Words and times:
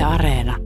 Yle 0.00 0.06
Areena. 0.06 0.56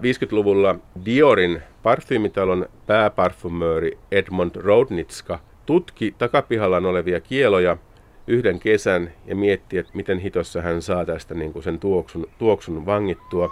50-luvulla 0.00 0.74
Diorin 1.04 1.62
parfyymitalon 1.82 2.66
pääparfumööri 2.86 3.98
Edmond 4.10 4.56
Rodnitska 4.56 5.38
tutki 5.66 6.14
takapihallaan 6.18 6.86
olevia 6.86 7.20
kieloja 7.20 7.76
yhden 8.26 8.60
kesän 8.60 9.12
ja 9.26 9.36
mietti, 9.36 9.78
että 9.78 9.92
miten 9.94 10.18
hitossa 10.18 10.62
hän 10.62 10.82
saa 10.82 11.04
tästä 11.04 11.34
niin 11.34 11.52
kuin 11.52 11.62
sen 11.62 11.78
tuoksun, 11.78 12.26
tuoksun 12.38 12.86
vangittua. 12.86 13.50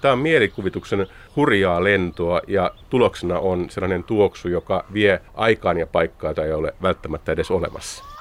Tämä 0.00 0.12
on 0.12 0.18
mielikuvituksen 0.18 1.06
hurjaa 1.36 1.84
lentoa 1.84 2.40
ja 2.48 2.70
tuloksena 2.90 3.38
on 3.38 3.70
sellainen 3.70 4.04
tuoksu, 4.04 4.48
joka 4.48 4.84
vie 4.92 5.20
aikaan 5.34 5.78
ja 5.78 5.86
paikkaa 5.86 6.34
tai 6.34 6.46
ei 6.46 6.52
ole 6.52 6.74
välttämättä 6.82 7.32
edes 7.32 7.50
olemassa. 7.50 8.17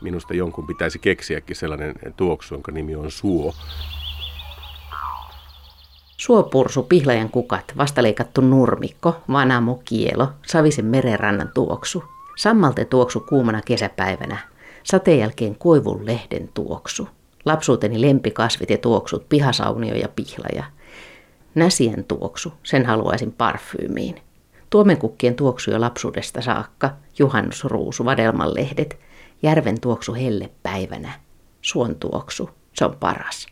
Minusta 0.00 0.34
jonkun 0.34 0.66
pitäisi 0.66 0.98
keksiäkin 0.98 1.56
sellainen 1.56 1.94
tuoksu, 2.16 2.54
jonka 2.54 2.72
nimi 2.72 2.94
on 2.96 3.10
suo. 3.10 3.54
Suopursu, 6.16 6.82
pihlajan 6.82 7.30
kukat, 7.30 7.72
vastaleikattu 7.76 8.40
nurmikko, 8.40 9.16
vanamo, 9.32 9.80
kielo, 9.84 10.28
savisen 10.46 10.84
merenrannan 10.84 11.50
tuoksu. 11.54 12.04
Sammalte 12.36 12.84
tuoksu 12.84 13.20
kuumana 13.20 13.60
kesäpäivänä, 13.64 14.38
sateen 14.82 15.18
jälkeen 15.18 15.56
koivun 15.56 16.06
lehden 16.06 16.48
tuoksu. 16.54 17.08
Lapsuuteni 17.44 18.00
lempikasvit 18.00 18.70
ja 18.70 18.78
tuoksut, 18.78 19.28
pihasaunio 19.28 19.94
ja 19.94 20.08
pihlaja. 20.08 20.64
Näsien 21.54 22.04
tuoksu, 22.04 22.52
sen 22.62 22.86
haluaisin 22.86 23.32
parfyymiin. 23.32 24.20
Tuomenkukkien 24.70 25.34
tuoksu 25.34 25.70
jo 25.70 25.80
lapsuudesta 25.80 26.40
saakka, 26.40 26.90
juhannusruusu, 27.18 28.04
vadelmanlehdet, 28.04 28.98
järven 29.42 29.80
tuoksu 29.80 30.14
hellepäivänä, 30.14 31.12
suon 31.62 31.96
tuoksu, 31.96 32.50
se 32.72 32.84
on 32.84 32.96
paras. 33.00 33.46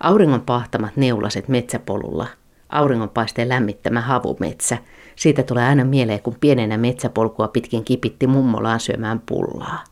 Auringon 0.00 0.40
pahtamat 0.40 0.96
neulaset 0.96 1.48
metsäpolulla, 1.48 2.26
auringonpaisteen 2.68 3.48
lämmittämä 3.48 4.00
havumetsä, 4.00 4.78
siitä 5.16 5.42
tulee 5.42 5.64
aina 5.64 5.84
mieleen, 5.84 6.22
kun 6.22 6.36
pienenä 6.40 6.76
metsäpolkua 6.78 7.48
pitkin 7.48 7.84
kipitti 7.84 8.26
mummolaan 8.26 8.80
syömään 8.80 9.22
pullaa. 9.26 9.84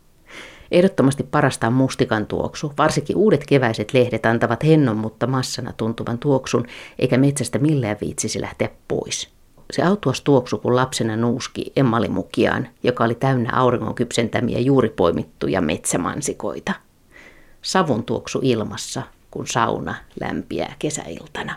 Ehdottomasti 0.70 1.22
parasta 1.22 1.66
on 1.66 1.72
mustikan 1.72 2.26
tuoksu. 2.26 2.72
Varsinkin 2.78 3.16
uudet 3.16 3.46
keväiset 3.46 3.94
lehdet 3.94 4.26
antavat 4.26 4.64
hennon, 4.64 4.96
mutta 4.96 5.26
massana 5.26 5.72
tuntuvan 5.72 6.18
tuoksun, 6.18 6.66
eikä 6.98 7.18
metsästä 7.18 7.58
millään 7.58 7.96
viitsisi 8.00 8.40
lähteä 8.40 8.68
pois. 8.88 9.33
Se 9.70 9.82
autuas 9.82 10.20
tuoksu, 10.20 10.58
kun 10.58 10.76
lapsena 10.76 11.16
nuuski 11.16 11.72
emmalimukiaan, 11.76 12.68
joka 12.82 13.04
oli 13.04 13.14
täynnä 13.14 13.50
auringon 13.52 13.94
kypsentämiä 13.94 14.58
juuri 14.58 14.88
poimittuja 14.88 15.60
metsämansikoita. 15.60 16.72
Savun 17.62 18.04
tuoksu 18.04 18.40
ilmassa, 18.42 19.02
kun 19.30 19.46
sauna 19.46 19.94
lämpiää 20.20 20.74
kesäiltana. 20.78 21.56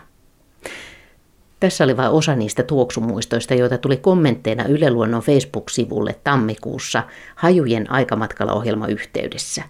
Tässä 1.60 1.84
oli 1.84 1.96
vain 1.96 2.10
osa 2.10 2.34
niistä 2.34 2.62
tuoksumuistoista, 2.62 3.54
joita 3.54 3.78
tuli 3.78 3.96
kommentteina 3.96 4.64
Yle 4.64 4.90
Luonnon 4.90 5.22
Facebook-sivulle 5.22 6.20
tammikuussa 6.24 7.02
Hajujen 7.34 7.90
aikamatkalla 7.90 8.52
ohjelma 8.52 8.86
yhteydessä. 8.86 9.62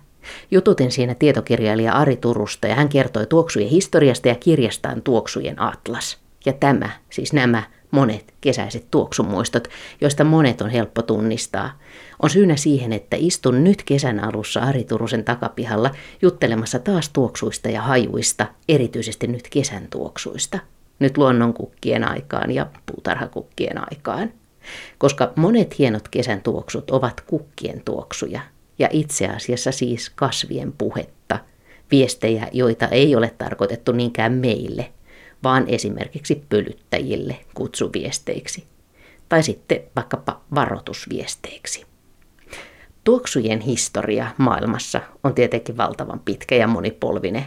Jututin 0.50 0.92
siinä 0.92 1.14
tietokirjailija 1.14 1.92
Ari 1.92 2.16
Turusta 2.16 2.66
ja 2.66 2.75
hän 2.75 2.89
kertoi 2.89 3.27
tuoksujen 3.27 3.69
historiasta 3.69 4.28
ja 4.28 4.34
kirjastaan 4.34 5.03
Tuoksujen 5.03 5.61
atlas. 5.62 6.28
Ja 6.47 6.53
tämä, 6.53 6.91
siis 7.11 7.33
nämä 7.33 7.62
monet 7.91 8.34
kesäiset 8.41 8.86
tuoksumuistot, 8.91 9.69
joista 10.00 10.25
monet 10.25 10.61
on 10.61 10.70
helppo 10.70 11.03
tunnistaa, 11.03 11.78
on 12.22 12.31
syynä 12.31 12.56
siihen, 12.56 12.92
että 12.92 13.17
istun 13.20 13.64
nyt 13.64 13.83
kesän 13.83 14.25
alussa 14.25 14.61
Ari 14.61 14.84
Turusen 14.84 15.25
takapihalla 15.25 15.91
juttelemassa 16.22 16.78
taas 16.78 17.09
tuoksuista 17.09 17.69
ja 17.69 17.83
hajuista, 17.83 18.47
erityisesti 18.69 19.27
nyt 19.27 19.48
kesän 19.50 19.86
tuoksuista– 19.91 20.59
nyt 20.98 21.19
luonnonkukkien 21.19 22.09
aikaan 22.10 22.50
ja 22.50 22.66
puutarhakukkien 22.87 23.78
aikaan. 23.91 24.32
Koska 24.98 25.32
monet 25.37 25.78
hienot 25.78 26.09
kesän 26.09 26.43
tuoksut 26.43 26.91
ovat 26.91 27.21
kukkien 27.21 27.82
tuoksuja 27.84 28.41
ja 28.78 28.88
itse 28.93 29.27
asiassa 29.27 29.72
siis 29.72 30.10
kasvien 30.10 30.72
puhetta, 30.78 31.38
viestejä, 31.91 32.48
joita 32.53 32.88
ei 32.88 33.16
ole 33.16 33.34
tarkoitettu 33.38 33.93
niinkään 33.93 34.32
meille, 34.32 34.93
vaan 35.44 35.65
esimerkiksi 35.69 36.43
pölyttäjille 36.49 37.37
kutsuviesteiksi 37.54 38.65
tai 39.28 39.43
sitten 39.43 39.81
vaikkapa 39.97 40.41
varoitusviesteiksi. 40.54 41.84
Tuoksujen 43.04 43.60
historia 43.60 44.27
maailmassa 44.38 45.00
on 45.25 45.34
tietenkin 45.34 45.77
valtavan 45.77 46.21
pitkä 46.25 46.54
ja 46.54 46.66
monipolvinen, 46.66 47.44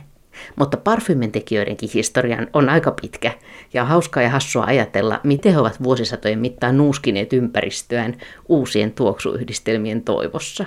mutta 0.55 0.77
parfymentekijöidenkin 0.77 1.89
historian 1.93 2.47
on 2.53 2.69
aika 2.69 2.91
pitkä 3.01 3.33
ja 3.73 3.85
hauskaa 3.85 4.23
ja 4.23 4.29
hassua 4.29 4.63
ajatella, 4.63 5.19
miten 5.23 5.53
he 5.53 5.59
ovat 5.59 5.83
vuosisatojen 5.83 6.39
mittaan 6.39 6.77
nuuskineet 6.77 7.33
ympäristöään 7.33 8.17
uusien 8.49 8.91
tuoksuyhdistelmien 8.91 10.01
toivossa. 10.01 10.65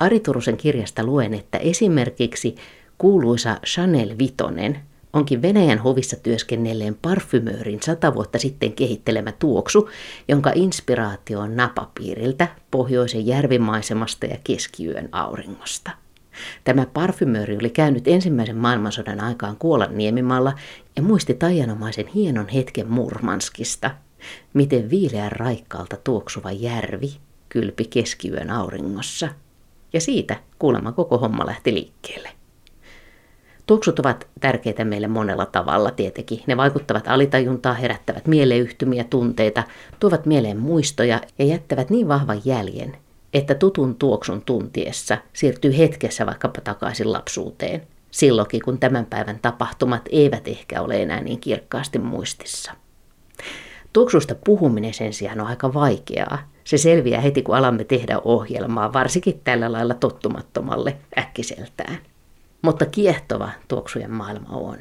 Ari 0.00 0.20
Turusen 0.20 0.56
kirjasta 0.56 1.04
luen, 1.04 1.34
että 1.34 1.58
esimerkiksi 1.58 2.54
kuuluisa 2.98 3.56
Chanel 3.66 4.18
Vitonen 4.18 4.78
onkin 5.12 5.42
Venäjän 5.42 5.78
hovissa 5.78 6.16
työskennelleen 6.16 6.94
parfymöörin 7.02 7.82
sata 7.82 8.14
vuotta 8.14 8.38
sitten 8.38 8.72
kehittelemä 8.72 9.32
tuoksu, 9.32 9.88
jonka 10.28 10.52
inspiraatio 10.54 11.40
on 11.40 11.56
napapiiriltä, 11.56 12.48
pohjoisen 12.70 13.26
järvimaisemasta 13.26 14.26
ja 14.26 14.36
keskiyön 14.44 15.08
auringosta. 15.12 15.90
Tämä 16.64 16.86
parfymööri 16.86 17.56
oli 17.56 17.70
käynyt 17.70 18.08
ensimmäisen 18.08 18.56
maailmansodan 18.56 19.20
aikaan 19.20 19.56
Kuolan 19.56 19.98
niemimalla 19.98 20.52
ja 20.96 21.02
muisti 21.02 21.34
taianomaisen 21.34 22.06
hienon 22.06 22.48
hetken 22.48 22.90
Murmanskista, 22.90 23.90
miten 24.54 24.90
viileän 24.90 25.32
raikkaalta 25.32 25.96
tuoksuva 26.04 26.52
järvi 26.52 27.16
kylpi 27.48 27.84
keskiyön 27.84 28.50
auringossa. 28.50 29.28
Ja 29.92 30.00
siitä 30.00 30.36
kuulemma 30.58 30.92
koko 30.92 31.18
homma 31.18 31.46
lähti 31.46 31.74
liikkeelle. 31.74 32.37
Tuoksut 33.68 33.98
ovat 33.98 34.26
tärkeitä 34.40 34.84
meille 34.84 35.08
monella 35.08 35.46
tavalla 35.46 35.90
tietenkin. 35.90 36.42
Ne 36.46 36.56
vaikuttavat 36.56 37.08
alitajuntaa, 37.08 37.74
herättävät 37.74 38.26
mieleyhtymiä, 38.26 39.04
tunteita, 39.04 39.62
tuovat 40.00 40.26
mieleen 40.26 40.58
muistoja 40.58 41.20
ja 41.38 41.44
jättävät 41.44 41.90
niin 41.90 42.08
vahvan 42.08 42.40
jäljen, 42.44 42.96
että 43.34 43.54
tutun 43.54 43.94
tuoksun 43.94 44.42
tuntiessa 44.42 45.18
siirtyy 45.32 45.78
hetkessä 45.78 46.26
vaikkapa 46.26 46.60
takaisin 46.60 47.12
lapsuuteen, 47.12 47.82
silloinkin 48.10 48.62
kun 48.62 48.78
tämän 48.78 49.06
päivän 49.06 49.38
tapahtumat 49.42 50.02
eivät 50.10 50.48
ehkä 50.48 50.82
ole 50.82 51.02
enää 51.02 51.20
niin 51.20 51.40
kirkkaasti 51.40 51.98
muistissa. 51.98 52.72
Tuoksusta 53.92 54.34
puhuminen 54.44 54.94
sen 54.94 55.12
sijaan 55.12 55.40
on 55.40 55.46
aika 55.46 55.74
vaikeaa. 55.74 56.38
Se 56.64 56.78
selviää 56.78 57.20
heti, 57.20 57.42
kun 57.42 57.56
alamme 57.56 57.84
tehdä 57.84 58.20
ohjelmaa, 58.24 58.92
varsinkin 58.92 59.40
tällä 59.44 59.72
lailla 59.72 59.94
tottumattomalle 59.94 60.96
äkkiseltään. 61.18 61.98
Mutta 62.62 62.86
kiehtova 62.86 63.50
tuoksujen 63.68 64.10
maailma 64.10 64.56
on. 64.56 64.78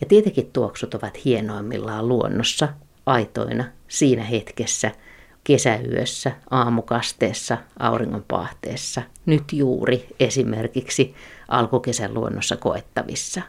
Ja 0.00 0.06
tietenkin 0.08 0.50
tuoksut 0.52 0.94
ovat 0.94 1.24
hienoimmillaan 1.24 2.08
luonnossa, 2.08 2.68
aitoina, 3.06 3.64
siinä 3.88 4.24
hetkessä– 4.24 4.90
kesäyössä, 5.46 6.32
aamukasteessa, 6.50 7.58
auringonpahteessa, 7.78 9.02
nyt 9.26 9.52
juuri 9.52 10.06
esimerkiksi 10.20 11.14
alkukesän 11.48 12.14
luonnossa 12.14 12.56
koettavissa. 12.56 13.42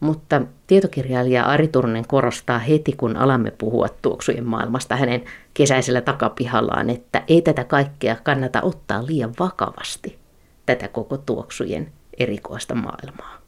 Mutta 0.00 0.42
tietokirjailija 0.66 1.44
Ari 1.44 1.68
Turunen 1.68 2.06
korostaa 2.06 2.58
heti, 2.58 2.92
kun 2.92 3.16
alamme 3.16 3.50
puhua 3.50 3.88
tuoksujen 4.02 4.46
maailmasta 4.46 4.96
hänen 4.96 5.24
kesäisellä 5.54 6.00
takapihallaan, 6.00 6.90
että 6.90 7.22
ei 7.28 7.42
tätä 7.42 7.64
kaikkea 7.64 8.16
kannata 8.22 8.62
ottaa 8.62 9.06
liian 9.06 9.32
vakavasti, 9.38 10.18
tätä 10.66 10.88
koko 10.88 11.16
tuoksujen 11.16 11.92
erikoista 12.18 12.74
maailmaa. 12.74 13.38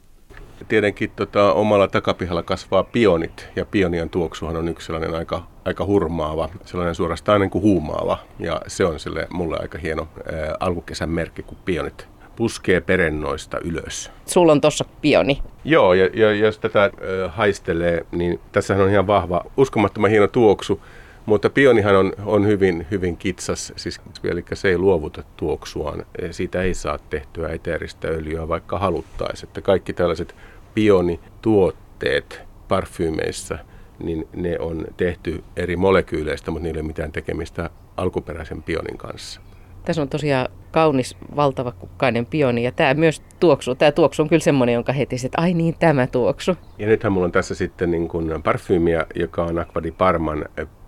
Tietenkin 0.67 1.11
tota, 1.15 1.53
omalla 1.53 1.87
takapihalla 1.87 2.43
kasvaa 2.43 2.83
pionit, 2.83 3.47
ja 3.55 3.65
pionian 3.65 4.09
tuoksuhan 4.09 4.55
on 4.55 4.67
yksi 4.67 4.85
sellainen 4.85 5.15
aika, 5.15 5.43
aika 5.65 5.85
hurmaava, 5.85 6.49
sellainen 6.65 6.95
suorastaan 6.95 7.41
niin 7.41 7.49
kuin 7.49 7.61
huumaava, 7.61 8.17
ja 8.39 8.61
se 8.67 8.85
on 8.85 8.99
sille 8.99 9.27
mulle 9.29 9.57
aika 9.59 9.77
hieno 9.77 10.07
ää, 10.17 10.55
alkukesän 10.59 11.09
merkki, 11.09 11.43
kun 11.43 11.57
pionit 11.65 12.07
puskee 12.35 12.81
perennoista 12.81 13.59
ylös. 13.59 14.11
Sulla 14.25 14.51
on 14.51 14.61
tuossa 14.61 14.85
pioni. 15.01 15.41
Joo, 15.63 15.93
ja, 15.93 16.09
ja 16.13 16.33
jos 16.33 16.59
tätä 16.59 16.81
ää, 16.81 16.91
haistelee, 17.27 18.05
niin 18.11 18.39
tässä 18.51 18.75
on 18.75 18.89
ihan 18.89 19.07
vahva, 19.07 19.45
uskomattoman 19.57 20.09
hieno 20.09 20.27
tuoksu, 20.27 20.81
mutta 21.27 21.49
pionihan 21.49 21.95
on, 21.95 22.13
on 22.25 22.47
hyvin, 22.47 22.87
hyvin 22.91 23.17
kitsas, 23.17 23.73
siis, 23.75 24.01
eli 24.23 24.45
se 24.53 24.69
ei 24.69 24.77
luovuta 24.77 25.23
tuoksuaan. 25.37 26.05
Siitä 26.31 26.61
ei 26.61 26.73
saa 26.73 26.97
tehtyä 27.09 27.49
eteeristä 27.49 28.07
öljyä, 28.07 28.47
vaikka 28.47 28.79
haluttaisiin. 28.79 29.47
Että 29.47 29.61
kaikki 29.61 29.93
tällaiset 29.93 30.35
pionituotteet 30.73 32.41
parfyymeissa, 32.67 33.57
niin 34.03 34.27
ne 34.35 34.59
on 34.59 34.85
tehty 34.97 35.43
eri 35.55 35.75
molekyyleistä, 35.75 36.51
mutta 36.51 36.63
niillä 36.63 36.77
ei 36.77 36.81
ole 36.81 36.87
mitään 36.87 37.11
tekemistä 37.11 37.69
alkuperäisen 37.97 38.63
pionin 38.63 38.97
kanssa. 38.97 39.41
Tässä 39.85 40.01
on 40.01 40.09
tosiaan 40.09 40.47
kaunis, 40.71 41.17
valtava 41.35 41.71
kukkainen 41.71 42.25
pioni 42.25 42.63
ja 42.63 42.71
tämä 42.71 42.93
myös 42.93 43.21
tuoksu. 43.39 43.75
Tämä 43.75 43.91
tuoksu 43.91 44.21
on 44.21 44.29
kyllä 44.29 44.43
semmoinen, 44.43 44.73
jonka 44.73 44.93
heti 44.93 45.15
että 45.25 45.41
ai 45.41 45.53
niin, 45.53 45.75
tämä 45.79 46.07
tuoksu. 46.07 46.55
Ja 46.77 46.87
nythän 46.87 47.11
mulla 47.11 47.25
on 47.25 47.31
tässä 47.31 47.55
sitten 47.55 47.91
niin 47.91 48.07
kuin 48.07 48.43
parfyymiä, 48.43 49.05
joka 49.15 49.43
on 49.43 49.59
Aqua 49.59 49.83
di 49.83 49.91
Parman 49.91 50.45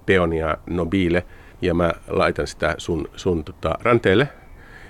Peonia 0.10 0.58
Nobile 0.70 1.26
ja 1.62 1.74
mä 1.74 1.94
laitan 2.08 2.48
sitä 2.48 2.76
sun, 2.78 3.10
sun 3.16 3.44
tota, 3.44 3.76
ranteelle 3.82 4.28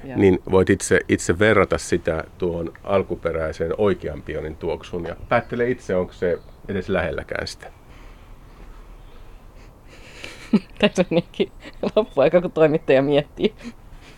ja. 0.03 0.17
niin 0.17 0.39
voit 0.51 0.69
itse, 0.69 0.99
itse 1.09 1.39
verrata 1.39 1.77
sitä 1.77 2.23
tuon 2.37 2.73
alkuperäiseen 2.83 3.73
oikean 3.77 4.21
pionin 4.21 4.55
tuoksuun 4.55 5.05
ja 5.05 5.15
päättele 5.29 5.69
itse, 5.69 5.95
onko 5.95 6.13
se 6.13 6.39
edes 6.67 6.89
lähelläkään 6.89 7.47
sitä. 7.47 7.71
Tässä 10.79 11.01
on 11.01 11.05
niinkin 11.09 11.51
loppuaika, 11.95 12.41
kun 12.41 12.51
toimittaja 12.51 13.01
miettii. 13.01 13.53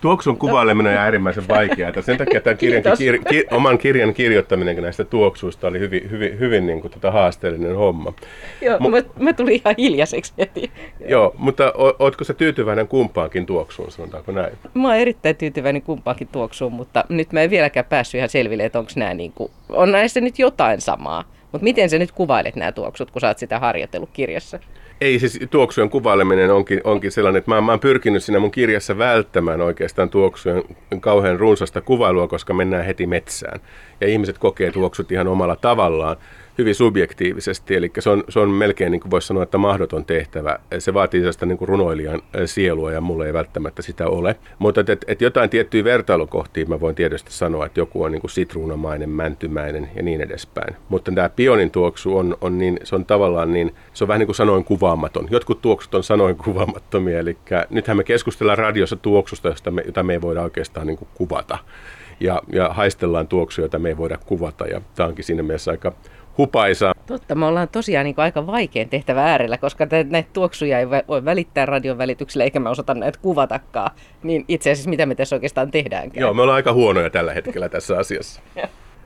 Tuoksun 0.02 0.38
kuvaileminen 0.38 0.94
on 0.94 1.00
äärimmäisen 1.00 1.48
vaikeaa. 1.48 2.02
Sen 2.02 2.18
takia 2.18 2.42
tämän 2.42 2.58
kirjan, 2.58 2.84
kir, 2.98 3.20
ki, 3.30 3.46
oman 3.52 3.78
kirjan 3.78 4.14
kirjoittaminen 4.14 4.82
näistä 4.82 5.04
tuoksuista 5.04 5.68
oli 5.68 5.80
hyvin, 5.80 6.12
hyvin, 6.12 6.40
hyvin 6.40 6.68
niin 6.68 6.82
kuin, 6.82 6.92
tota 6.92 7.12
haasteellinen 7.12 7.76
homma. 7.76 8.14
Joo, 8.62 8.78
Mu- 8.78 8.90
mä, 8.90 8.98
mä 9.20 9.34
tulin 9.34 9.62
ihan 9.66 9.76
hiljaiseksi 9.78 10.34
heti. 10.38 10.72
Joo, 11.08 11.36
mutta 11.38 11.74
o, 11.76 11.96
ootko 12.00 12.24
sä 12.24 12.34
tyytyväinen 12.34 12.88
kumpaankin 12.88 13.46
tuoksuun, 13.46 13.92
sanotaanko 13.92 14.32
näin? 14.32 14.58
Mä 14.74 14.88
oon 14.88 14.98
erittäin 14.98 15.36
tyytyväinen 15.36 15.82
kumpaankin 15.82 16.28
tuoksuun, 16.28 16.74
mutta 16.74 17.04
nyt 17.10 17.34
mä 17.34 17.42
en 17.42 17.50
vieläkään 17.50 17.86
päässyt 17.86 18.20
ihan 18.20 18.30
selville, 18.30 18.66
että 18.66 18.80
onko 18.80 18.92
nämä 18.96 19.14
niin 19.14 19.32
kuin, 19.36 19.52
on 19.70 19.92
näissä 19.92 20.22
nyt 20.22 20.40
jotain 20.40 20.82
samaa. 20.82 21.24
Mutta 21.52 21.64
miten 21.64 21.90
sä 21.90 21.98
nyt 21.98 22.12
kuvailet 22.12 22.56
nämä 22.56 22.72
tuoksut, 22.72 23.12
kun 23.12 23.22
sä 23.22 23.28
oot 23.28 23.38
sitä 23.38 23.60
harjoitellut 23.60 24.10
kirjassa? 24.14 24.60
Ei 25.02 25.20
siis 25.20 25.40
tuoksujen 25.50 25.90
kuvaileminen 25.90 26.54
onkin, 26.54 26.82
onkin 26.84 27.12
sellainen, 27.12 27.40
että 27.40 27.52
mä, 27.52 27.62
mä 27.62 27.72
oon 27.72 27.80
pyrkinyt 27.80 28.24
siinä 28.24 28.40
mun 28.40 28.52
kirjassa 28.52 28.98
välttämään 28.98 29.62
oikeastaan 29.62 30.10
tuoksujen 30.10 30.64
kauhean 31.00 31.40
runsasta 31.40 31.82
kuvailua, 31.82 32.28
koska 32.28 32.54
mennään 32.54 32.86
heti 32.86 33.08
metsään. 33.08 33.60
Ja 34.02 34.08
ihmiset 34.08 34.38
kokee 34.38 34.72
tuoksut 34.72 35.12
ihan 35.12 35.28
omalla 35.28 35.56
tavallaan 35.56 36.18
hyvin 36.58 36.76
subjektiivisesti, 36.76 37.76
eli 37.76 37.92
se 38.00 38.10
on, 38.10 38.24
se 38.30 38.40
on 38.40 38.50
melkein, 38.50 38.92
niin 38.92 39.02
kuin 39.02 39.12
voisi 39.12 39.28
sanoa, 39.28 39.44
että 39.44 39.58
mahdoton 39.58 40.06
tehtävä. 40.06 40.60
Se 40.80 40.94
vaatii 40.94 41.20
sellaista 41.20 41.46
niin 41.46 41.58
kuin 41.58 41.68
runoilijan 41.70 42.22
sielua, 42.46 42.92
ja 42.92 43.02
mulla 43.02 43.26
ei 43.26 43.34
välttämättä 43.34 43.82
sitä 43.82 44.08
ole. 44.08 44.36
Mutta 44.60 44.82
et, 44.88 45.06
et 45.08 45.22
jotain 45.22 45.50
tiettyjä 45.50 45.84
vertailukohtia 45.84 46.66
mä 46.66 46.80
voin 46.80 46.96
tietysti 46.96 47.34
sanoa, 47.34 47.66
että 47.66 47.80
joku 47.80 48.04
on 48.04 48.12
niin 48.12 48.22
kuin 48.22 48.32
sitruunamainen, 48.32 49.10
mäntymäinen 49.10 49.90
ja 49.96 50.04
niin 50.04 50.22
edespäin. 50.22 50.76
Mutta 50.90 51.12
tämä 51.12 51.30
pionin 51.30 51.72
tuoksu 51.72 52.18
on, 52.18 52.38
on, 52.42 52.58
niin, 52.58 52.80
se 52.84 52.96
on 52.96 53.06
tavallaan 53.06 53.54
niin, 53.54 53.76
se 53.94 54.04
on 54.04 54.08
vähän 54.08 54.20
niin 54.20 54.28
kuin 54.28 54.36
sanoin 54.36 54.64
kuvaamaton. 54.64 55.28
Jotkut 55.32 55.62
tuoksut 55.62 55.96
on 55.96 56.04
sanoin 56.04 56.36
kuvaamattomia, 56.36 57.20
eli 57.20 57.38
nythän 57.70 57.98
me 57.98 58.04
keskustellaan 58.04 58.58
radiossa 58.58 58.96
tuoksusta, 58.96 59.48
josta 59.48 59.72
me, 59.72 59.84
jota 59.86 60.04
me 60.04 60.14
ei 60.14 60.22
voida 60.22 60.42
oikeastaan 60.42 60.88
niin 60.88 60.98
kuin 60.98 61.10
kuvata. 61.14 61.58
Ja, 62.20 62.42
ja 62.54 62.70
haistellaan 62.70 63.28
tuoksuja, 63.28 63.64
joita 63.64 63.80
me 63.80 63.90
ei 63.90 63.98
voida 63.98 64.18
kuvata, 64.26 64.66
ja 64.66 64.82
tämä 64.96 65.10
onkin 65.10 65.26
siinä 65.26 65.44
mielessä 65.44 65.72
aika 65.72 65.94
hupaisa. 66.38 66.94
Totta, 67.06 67.36
me 67.36 67.46
ollaan 67.46 67.68
tosiaan 67.68 68.04
niin 68.04 68.16
aika 68.18 68.48
vaikean 68.48 68.90
tehtävä 68.90 69.26
äärellä, 69.26 69.58
koska 69.58 69.88
näitä 70.10 70.30
tuoksuja 70.34 70.80
ei 70.80 70.90
voi 70.90 71.26
välittää 71.26 71.66
radion 71.66 71.98
välityksellä, 71.98 72.44
eikä 72.44 72.60
me 72.60 72.70
osata 72.70 72.94
näitä 72.94 73.20
kuvatakaan. 73.22 73.92
Niin 74.24 74.46
itse 74.48 74.72
asiassa 74.72 74.90
mitä 74.90 75.06
me 75.06 75.16
tässä 75.16 75.36
oikeastaan 75.36 75.72
tehdäänkään. 75.72 76.22
Joo, 76.22 76.34
me 76.34 76.42
ollaan 76.42 76.56
aika 76.56 76.74
huonoja 76.74 77.10
tällä 77.10 77.34
hetkellä 77.34 77.70
tässä 77.70 77.98
asiassa. 77.98 78.42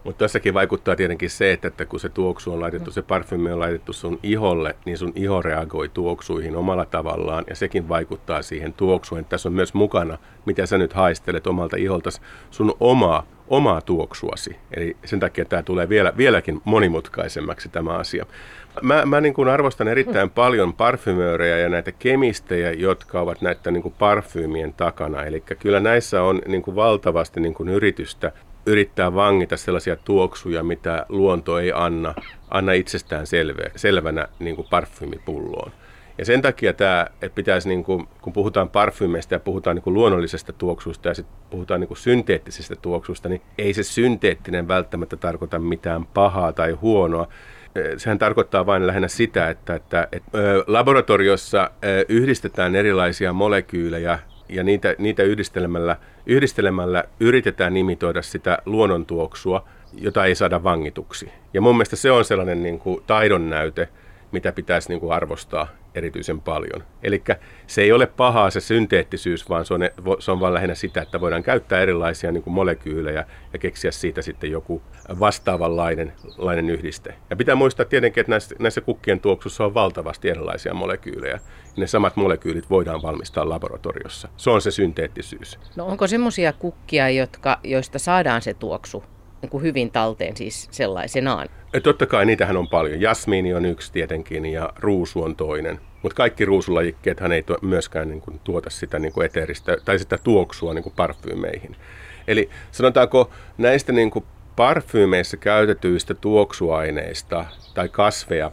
Mutta 0.06 0.20
tässäkin 0.20 0.54
vaikuttaa 0.54 0.96
tietenkin 0.96 1.30
se, 1.30 1.52
että, 1.52 1.68
että 1.68 1.86
kun 1.86 2.00
se 2.00 2.10
tuoksu 2.10 2.54
on 2.54 2.60
laitettu, 2.60 2.92
se 2.92 3.02
parfymi 3.02 3.52
on 3.52 3.60
laitettu 3.60 3.94
sun 3.94 4.20
iholle, 4.24 4.76
niin 4.86 4.98
sun 4.98 5.14
iho 5.16 5.42
reagoi 5.42 5.90
tuoksuihin 5.90 6.56
omalla 6.56 6.86
tavallaan 6.86 7.44
ja 7.50 7.56
sekin 7.56 7.90
vaikuttaa 7.90 8.42
siihen 8.42 8.74
tuoksuun. 8.74 9.26
Tässä 9.26 9.50
on 9.50 9.54
myös 9.54 9.74
mukana, 9.74 10.18
mitä 10.46 10.66
sä 10.66 10.78
nyt 10.78 10.94
haistelet 10.94 11.48
omalta 11.48 11.78
iholta, 11.78 12.10
sun 12.52 12.74
omaa, 12.80 13.26
omaa 13.48 13.82
tuoksuasi. 13.82 14.56
Eli 14.72 14.98
sen 15.06 15.20
takia 15.20 15.46
tämä 15.46 15.64
tulee 15.64 15.90
vielä, 15.90 16.14
vieläkin 16.18 16.62
monimutkaisemmaksi 16.66 17.70
tämä 17.70 17.94
asia. 17.94 18.26
Mä, 18.82 19.06
mä 19.06 19.22
niin 19.22 19.34
kuin 19.34 19.50
arvostan 19.50 19.88
erittäin 19.88 20.30
paljon 20.30 20.74
parfymöörejä 20.74 21.58
ja 21.58 21.70
näitä 21.70 21.92
kemistejä, 21.92 22.72
jotka 22.72 23.22
ovat 23.22 23.42
näiden 23.42 23.74
niin 23.74 23.94
parfyymien 24.00 24.74
takana. 24.74 25.24
Eli 25.24 25.44
kyllä 25.60 25.80
näissä 25.80 26.24
on 26.24 26.42
niin 26.48 26.62
kuin 26.62 26.76
valtavasti 26.76 27.40
niin 27.40 27.54
kuin 27.54 27.70
yritystä 27.70 28.32
yrittää 28.66 29.14
vangita 29.16 29.58
sellaisia 29.58 29.96
tuoksuja, 29.96 30.64
mitä 30.64 31.06
luonto 31.10 31.60
ei 31.60 31.72
anna, 31.76 32.14
anna 32.52 32.72
itsestään 32.72 33.28
selveä, 33.28 33.72
selvänä 33.76 34.28
niin 34.40 34.56
kuin 34.56 34.68
parfymipulloon. 34.70 35.72
Ja 36.18 36.26
sen 36.26 36.42
takia 36.42 36.74
tämä, 36.74 37.08
että 37.22 37.36
pitäisi, 37.36 37.70
niin 37.70 37.84
kuin, 37.84 38.08
kun 38.22 38.34
puhutaan 38.34 38.70
parfymeistä 38.70 39.36
ja 39.36 39.40
puhutaan 39.40 39.76
niin 39.76 39.84
kuin 39.84 39.94
luonnollisesta 39.94 40.54
tuoksusta 40.54 41.08
ja 41.08 41.14
sitten 41.14 41.36
puhutaan 41.50 41.80
niin 41.80 41.88
kuin 41.88 41.98
synteettisestä 41.98 42.76
tuoksusta, 42.76 43.30
niin 43.30 43.42
ei 43.58 43.74
se 43.74 43.84
synteettinen 43.84 44.68
välttämättä 44.68 45.18
tarkoita 45.18 45.60
mitään 45.60 46.06
pahaa 46.06 46.54
tai 46.54 46.72
huonoa. 46.72 47.28
Sehän 47.98 48.20
tarkoittaa 48.20 48.66
vain 48.66 48.88
lähinnä 48.88 49.08
sitä, 49.08 49.50
että, 49.50 49.76
että, 49.76 50.08
että 50.12 50.38
laboratoriossa 50.68 51.72
yhdistetään 52.10 52.76
erilaisia 52.76 53.34
molekyylejä 53.34 54.20
ja 54.50 54.64
niitä, 54.64 54.96
niitä 54.98 55.24
yhdistelemällä, 55.24 55.98
yhdistelemällä 56.26 57.04
yritetään 57.20 57.78
imitoida 57.78 58.22
sitä 58.22 58.58
luonnontuoksua, 58.66 59.68
jota 59.94 60.26
ei 60.26 60.36
saada 60.36 60.64
vangituksi. 60.64 61.32
Ja 61.54 61.62
mun 61.62 61.76
mielestä 61.76 61.96
se 61.96 62.12
on 62.12 62.26
sellainen 62.26 62.64
niin 62.64 62.80
kuin 62.80 63.04
taidon 63.08 63.50
näyte, 63.50 63.90
mitä 64.32 64.52
pitäisi 64.52 64.90
niin 64.90 65.00
kuin 65.00 65.14
arvostaa 65.14 65.68
erityisen 65.96 66.42
paljon. 66.42 66.84
Eli 67.04 67.24
se 67.68 67.82
ei 67.82 67.92
ole 67.92 68.08
pahaa 68.08 68.50
se 68.50 68.60
synteettisyys, 68.60 69.50
vaan 69.50 69.66
se 69.66 69.74
on, 69.74 69.82
se 70.20 70.32
on 70.32 70.40
vaan 70.40 70.54
lähinnä 70.54 70.76
sitä, 70.76 71.02
että 71.02 71.22
voidaan 71.22 71.44
käyttää 71.44 71.82
erilaisia 71.82 72.32
niin 72.32 72.44
kuin 72.44 72.54
molekyylejä 72.54 73.26
ja 73.54 73.60
keksiä 73.60 73.92
siitä 73.92 74.22
sitten 74.22 74.52
joku 74.52 74.82
vastaavanlainen 75.20 76.14
lainen 76.38 76.70
yhdiste. 76.70 77.16
Ja 77.30 77.36
pitää 77.36 77.56
muistaa 77.56 77.86
tietenkin, 77.86 78.22
että 78.22 78.32
näissä, 78.32 78.56
näissä 78.60 78.82
kukkien 78.82 79.20
tuoksussa 79.20 79.66
on 79.66 79.74
valtavasti 79.74 80.30
erilaisia 80.30 80.74
molekyylejä. 80.74 81.40
Ja 81.76 81.82
ne 81.82 81.88
samat 81.88 82.16
molekyylit 82.16 82.70
voidaan 82.70 83.02
valmistaa 83.02 83.50
laboratoriossa. 83.50 84.28
Se 84.38 84.50
on 84.50 84.62
se 84.62 84.72
synteettisyys. 84.72 85.60
No 85.76 85.86
onko 85.86 86.08
semmoisia 86.08 86.54
kukkia, 86.54 87.10
jotka, 87.10 87.60
joista 87.64 88.00
saadaan 88.00 88.42
se 88.42 88.54
tuoksu 88.54 89.04
niin 89.42 89.50
kuin 89.50 89.64
hyvin 89.64 89.92
talteen 89.92 90.38
siis 90.38 90.68
sellaisenaan? 90.72 91.48
Totta 91.84 92.06
kai 92.06 92.26
niitähän 92.26 92.58
on 92.58 92.68
paljon. 92.68 93.02
Jasmiini 93.02 93.54
on 93.54 93.66
yksi 93.66 93.92
tietenkin 93.92 94.46
ja 94.46 94.70
ruusu 94.76 95.24
on 95.24 95.36
toinen. 95.36 95.80
Mutta 96.02 96.16
kaikki 96.16 96.46
ruusulajikkeethan 96.46 97.32
ei 97.32 97.44
myöskään 97.62 98.10
niin 98.10 98.22
kuin, 98.22 98.40
tuota 98.44 98.70
sitä 98.70 99.00
niin 99.00 99.14
kuin 99.14 99.26
eteeristä 99.26 99.78
tai 99.86 100.00
sitä 100.00 100.18
tuoksua 100.18 100.74
niin 100.74 100.84
kuin 100.84 100.94
parfyymeihin. 100.96 101.76
Eli 102.28 102.50
sanotaanko 102.72 103.30
näistä 103.58 103.92
niin 103.92 104.12
kuin 104.12 104.26
parfyymeissä 104.56 105.38
käytetyistä 105.38 106.14
tuoksuaineista 106.14 107.46
tai 107.74 107.90
kasveja, 107.90 108.52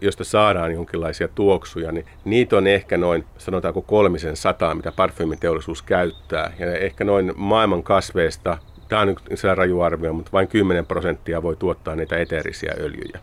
josta 0.00 0.24
saadaan 0.24 0.72
jonkinlaisia 0.72 1.28
tuoksuja, 1.28 1.92
niin 1.92 2.06
niitä 2.24 2.56
on 2.56 2.66
ehkä 2.66 2.96
noin, 2.96 3.24
sanotaanko 3.38 3.82
kolmisen 3.82 4.36
sataa, 4.36 4.74
mitä 4.74 4.92
parfyymiteollisuus 4.92 5.82
käyttää. 5.82 6.52
Ja 6.58 6.78
ehkä 6.78 7.04
noin 7.04 7.32
maailman 7.36 7.82
kasveista 7.82 8.58
tämä 8.88 9.02
on 9.02 9.08
nyt 9.08 9.20
raju 9.54 9.80
arvio, 9.80 10.12
mutta 10.12 10.32
vain 10.32 10.48
10 10.48 10.86
prosenttia 10.86 11.42
voi 11.42 11.56
tuottaa 11.56 11.96
niitä 11.96 12.18
eteerisiä 12.18 12.74
öljyjä. 12.80 13.20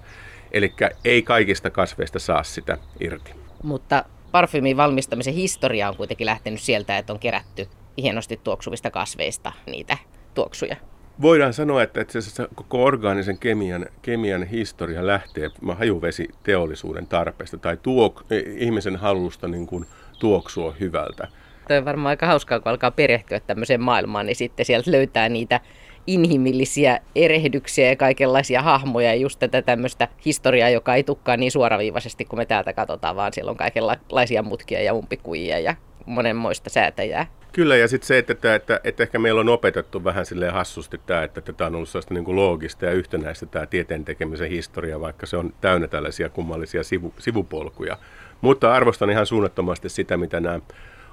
Eli 0.51 0.73
ei 1.05 1.21
kaikista 1.21 1.69
kasveista 1.69 2.19
saa 2.19 2.43
sitä 2.43 2.77
irti. 2.99 3.31
Mutta 3.63 4.05
parfyymin 4.31 4.77
valmistamisen 4.77 5.33
historia 5.33 5.89
on 5.89 5.97
kuitenkin 5.97 6.25
lähtenyt 6.25 6.61
sieltä, 6.61 6.97
että 6.97 7.13
on 7.13 7.19
kerätty 7.19 7.67
hienosti 7.97 8.39
tuoksuvista 8.43 8.91
kasveista 8.91 9.51
niitä 9.65 9.97
tuoksuja. 10.33 10.75
Voidaan 11.21 11.53
sanoa, 11.53 11.83
että 11.83 12.01
itse 12.01 12.19
asiassa 12.19 12.47
koko 12.55 12.83
orgaanisen 12.83 13.37
kemian, 13.37 13.85
kemian 14.01 14.43
historia 14.43 15.07
lähtee 15.07 15.49
hajuvesiteollisuuden 15.77 17.07
tarpeesta 17.07 17.57
tai 17.57 17.77
tuok, 17.77 18.25
ihmisen 18.57 18.95
halusta 18.95 19.47
niin 19.47 19.67
kuin 19.67 19.85
tuoksua 20.19 20.75
hyvältä 20.79 21.27
toi 21.71 21.77
on 21.77 21.85
varmaan 21.85 22.09
aika 22.09 22.25
hauskaa, 22.25 22.59
kun 22.59 22.69
alkaa 22.69 22.91
perehtyä 22.91 23.39
tämmöiseen 23.39 23.81
maailmaan, 23.81 24.25
niin 24.25 24.35
sitten 24.35 24.65
sieltä 24.65 24.91
löytää 24.91 25.29
niitä 25.29 25.59
inhimillisiä 26.07 26.99
erehdyksiä 27.15 27.87
ja 27.87 27.95
kaikenlaisia 27.95 28.61
hahmoja 28.61 29.07
ja 29.07 29.15
just 29.15 29.39
tätä 29.39 29.61
tämmöistä 29.61 30.07
historiaa, 30.25 30.69
joka 30.69 30.95
ei 30.95 31.03
tukkaa 31.03 31.37
niin 31.37 31.51
suoraviivaisesti 31.51 32.25
kuin 32.25 32.37
me 32.37 32.45
täältä 32.45 32.73
katsotaan, 32.73 33.15
vaan 33.15 33.33
siellä 33.33 33.51
on 33.51 33.57
kaikenlaisia 33.57 34.43
mutkia 34.43 34.81
ja 34.81 34.93
umpikujia 34.93 35.59
ja 35.59 35.75
monenmoista 36.05 36.69
säätäjää. 36.69 37.27
Kyllä, 37.53 37.75
ja 37.75 37.87
sitten 37.87 38.07
se, 38.07 38.17
että, 38.17 38.33
että, 38.33 38.55
että, 38.55 38.79
että 38.83 39.03
ehkä 39.03 39.19
meillä 39.19 39.41
on 39.41 39.49
opetettu 39.49 40.03
vähän 40.03 40.25
silleen 40.25 40.53
hassusti 40.53 41.01
tämä, 41.05 41.23
että 41.23 41.41
tämä 41.41 41.67
on 41.67 41.75
ollut 41.75 41.89
sellaista 41.89 42.13
niin 42.13 42.25
kuin 42.25 42.35
loogista 42.35 42.85
ja 42.85 42.91
yhtenäistä 42.91 43.45
tämä 43.45 43.65
tieteen 43.65 44.05
tekemisen 44.05 44.49
historia, 44.49 44.99
vaikka 44.99 45.25
se 45.25 45.37
on 45.37 45.53
täynnä 45.61 45.87
tällaisia 45.87 46.29
kummallisia 46.29 46.83
sivu, 46.83 47.13
sivupolkuja. 47.19 47.97
Mutta 48.41 48.73
arvostan 48.73 49.09
ihan 49.09 49.25
suunnattomasti 49.25 49.89
sitä, 49.89 50.17
mitä 50.17 50.39
nämä 50.39 50.59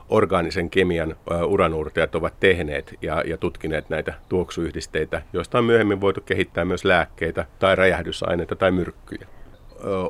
orgaanisen 0.09 0.71
kemian 0.71 1.17
uranuurtajat 1.47 2.15
ovat 2.15 2.41
tehneet 2.41 2.95
ja, 3.03 3.23
ja 3.27 3.37
tutkineet 3.37 3.91
näitä 3.91 4.15
tuoksuyhdisteitä, 4.29 5.23
joista 5.33 5.59
on 5.59 5.65
myöhemmin 5.65 6.01
voitu 6.01 6.21
kehittää 6.21 6.65
myös 6.65 6.85
lääkkeitä 6.85 7.47
tai 7.59 7.77
räjähdysaineita 7.77 8.57
tai 8.57 8.71
myrkkyjä. 8.71 9.38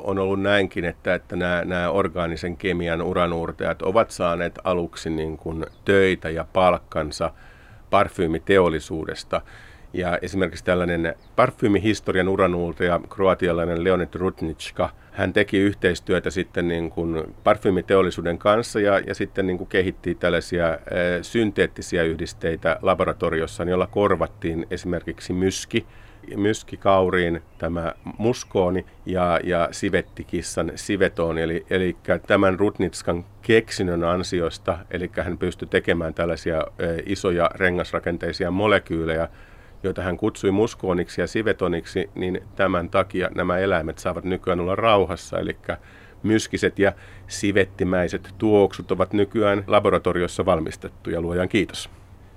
On 0.03 0.19
ollut 0.19 0.41
näinkin, 0.41 0.85
että, 0.85 1.13
että 1.13 1.35
nämä, 1.35 1.61
nämä 1.65 1.89
orgaanisen 1.89 2.57
kemian 2.57 3.01
uranuurtajat 3.01 3.81
ovat 3.81 4.11
saaneet 4.11 4.59
aluksi 4.63 5.09
niin 5.09 5.37
kuin 5.37 5.65
töitä 5.85 6.29
ja 6.29 6.45
palkkansa 6.53 7.31
parfyymiteollisuudesta. 7.89 9.41
Ja 9.93 10.17
esimerkiksi 10.21 10.63
tällainen 10.63 11.15
parfyymihistorian 11.35 12.29
uranuurtaja, 12.29 12.99
kroatialainen 13.09 13.83
Leonid 13.83 14.13
Rudnitska, 14.13 14.89
hän 15.19 15.33
teki 15.33 15.57
yhteistyötä 15.57 16.29
sitten 16.29 16.67
niin 16.67 16.89
kuin 16.89 17.35
parfyymiteollisuuden 17.43 18.37
kanssa 18.37 18.79
ja, 18.79 18.99
ja 18.99 19.15
sitten 19.15 19.47
niin 19.47 19.57
kuin 19.57 19.67
kehitti 19.67 20.15
tällaisia 20.15 20.67
ä, 20.67 20.77
synteettisiä 21.21 22.03
yhdisteitä 22.03 22.79
laboratoriossa, 22.81 23.63
jolla 23.63 23.87
korvattiin 23.87 24.67
esimerkiksi 24.71 25.33
myski, 25.33 25.85
myskikauriin 26.35 27.41
tämä 27.57 27.93
muskooni 28.17 28.85
ja, 29.05 29.39
ja 29.43 29.67
sivettikissan 29.71 30.71
sivetoni. 30.75 31.41
Eli, 31.41 31.65
eli 31.69 31.95
tämän 32.27 32.59
Rutnitskan 32.59 33.25
keksinnön 33.41 34.03
ansiosta, 34.03 34.77
eli 34.91 35.11
hän 35.17 35.37
pystyi 35.37 35.67
tekemään 35.67 36.13
tällaisia 36.13 36.57
ä, 36.57 36.63
isoja 37.05 37.49
rengasrakenteisia 37.55 38.51
molekyylejä, 38.51 39.27
joita 39.83 40.01
hän 40.01 40.17
kutsui 40.17 40.51
muskooniksi 40.51 41.21
ja 41.21 41.27
sivetoniksi, 41.27 42.09
niin 42.15 42.41
tämän 42.55 42.89
takia 42.89 43.29
nämä 43.35 43.57
eläimet 43.57 43.97
saavat 43.97 44.23
nykyään 44.23 44.59
olla 44.59 44.75
rauhassa, 44.75 45.39
eli 45.39 45.57
myskiset 46.23 46.79
ja 46.79 46.91
sivettimäiset 47.27 48.33
tuoksut 48.37 48.91
ovat 48.91 49.13
nykyään 49.13 49.63
laboratoriossa 49.67 50.45
valmistettuja, 50.45 51.21
luojan 51.21 51.49
kiitos. 51.49 51.89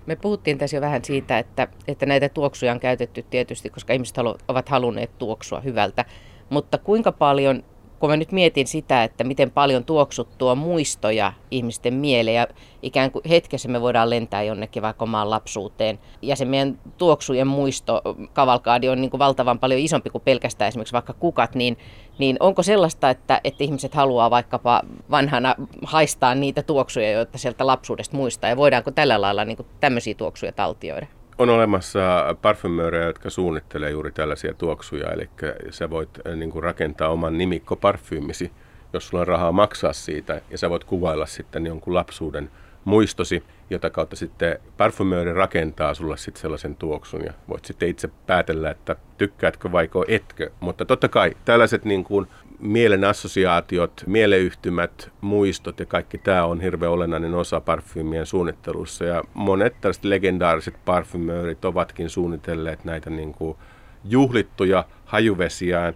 Me 0.06 0.16
puhuttiin 0.16 0.58
tässä 0.58 0.76
jo 0.76 0.80
vähän 0.80 1.04
siitä, 1.04 1.38
että, 1.38 1.68
että 1.88 2.06
näitä 2.06 2.28
tuoksuja 2.28 2.72
on 2.72 2.80
käytetty 2.80 3.24
tietysti, 3.30 3.70
koska 3.70 3.92
ihmiset 3.92 4.16
ovat 4.48 4.68
halunneet 4.68 5.18
tuoksua 5.18 5.60
hyvältä. 5.60 6.04
Mutta 6.50 6.78
kuinka 6.78 7.12
paljon 7.12 7.64
kun 8.02 8.10
mä 8.10 8.16
nyt 8.16 8.32
mietin 8.32 8.66
sitä, 8.66 9.04
että 9.04 9.24
miten 9.24 9.50
paljon 9.50 9.84
tuoksut 9.84 10.38
tuo 10.38 10.54
muistoja 10.54 11.32
ihmisten 11.50 11.94
mieleen 11.94 12.34
ja 12.34 12.46
ikään 12.82 13.10
kuin 13.10 13.22
hetkessä 13.28 13.68
me 13.68 13.80
voidaan 13.80 14.10
lentää 14.10 14.42
jonnekin 14.42 14.82
vaikka 14.82 15.04
omaan 15.04 15.30
lapsuuteen. 15.30 15.98
Ja 16.22 16.36
se 16.36 16.44
meidän 16.44 16.78
tuoksujen 16.98 17.46
muisto 17.46 18.02
kavalkaadi 18.32 18.88
on 18.88 19.00
niin 19.00 19.10
kuin 19.10 19.18
valtavan 19.18 19.58
paljon 19.58 19.80
isompi 19.80 20.10
kuin 20.10 20.22
pelkästään 20.24 20.68
esimerkiksi 20.68 20.92
vaikka 20.92 21.12
kukat, 21.12 21.54
niin, 21.54 21.78
niin 22.18 22.36
onko 22.40 22.62
sellaista, 22.62 23.10
että, 23.10 23.40
että 23.44 23.64
ihmiset 23.64 23.94
haluaa 23.94 24.30
vaikkapa 24.30 24.82
vanhana 25.10 25.54
haistaa 25.84 26.34
niitä 26.34 26.62
tuoksuja, 26.62 27.10
joita 27.10 27.38
sieltä 27.38 27.66
lapsuudesta 27.66 28.16
muistaa 28.16 28.50
ja 28.50 28.56
voidaanko 28.56 28.90
tällä 28.90 29.20
lailla 29.20 29.44
niin 29.44 29.56
kuin 29.56 29.66
tämmöisiä 29.80 30.14
tuoksuja 30.14 30.52
taltioida? 30.52 31.06
On 31.38 31.50
olemassa 31.50 32.36
parfymöörejä, 32.42 33.06
jotka 33.06 33.30
suunnittelee 33.30 33.90
juuri 33.90 34.12
tällaisia 34.12 34.54
tuoksuja, 34.54 35.10
eli 35.12 35.30
sä 35.70 35.90
voit 35.90 36.08
äh, 36.26 36.36
niin 36.36 36.50
kuin 36.50 36.62
rakentaa 36.62 37.08
oman 37.08 37.38
nimikko 37.38 37.76
parfyymisi, 37.76 38.52
jos 38.92 39.08
sulla 39.08 39.20
on 39.20 39.28
rahaa 39.28 39.52
maksaa 39.52 39.92
siitä, 39.92 40.40
ja 40.50 40.58
sä 40.58 40.70
voit 40.70 40.84
kuvailla 40.84 41.26
sitten 41.26 41.66
jonkun 41.66 41.94
lapsuuden 41.94 42.50
muistosi, 42.84 43.42
jota 43.70 43.90
kautta 43.90 44.16
sitten 44.16 44.58
parfymööri 44.76 45.32
rakentaa 45.32 45.94
sulle 45.94 46.16
sitten 46.16 46.40
sellaisen 46.40 46.76
tuoksun, 46.76 47.24
ja 47.24 47.32
voit 47.48 47.64
sitten 47.64 47.88
itse 47.88 48.10
päätellä, 48.26 48.70
että 48.70 48.96
tykkäätkö 49.18 49.72
vaiko 49.72 50.04
etkö. 50.08 50.50
Mutta 50.60 50.84
totta 50.84 51.08
kai 51.08 51.32
tällaiset 51.44 51.84
niin 51.84 52.04
kuin 52.04 52.26
mielen 52.62 53.04
assosiaatiot, 53.04 54.04
mieleyhtymät, 54.06 55.10
muistot 55.20 55.80
ja 55.80 55.86
kaikki 55.86 56.18
tämä 56.18 56.44
on 56.44 56.60
hirveän 56.60 56.92
olennainen 56.92 57.34
osa 57.34 57.60
parfyymien 57.60 58.26
suunnittelussa. 58.26 59.04
Ja 59.04 59.22
monet 59.34 59.80
tällaiset 59.80 60.04
legendaariset 60.04 60.74
parfymöörit 60.84 61.64
ovatkin 61.64 62.10
suunnitelleet 62.10 62.84
näitä 62.84 63.10
niin 63.10 63.34
kuin 63.34 63.56
juhlittuja 64.04 64.84
hajuvesiään 65.04 65.94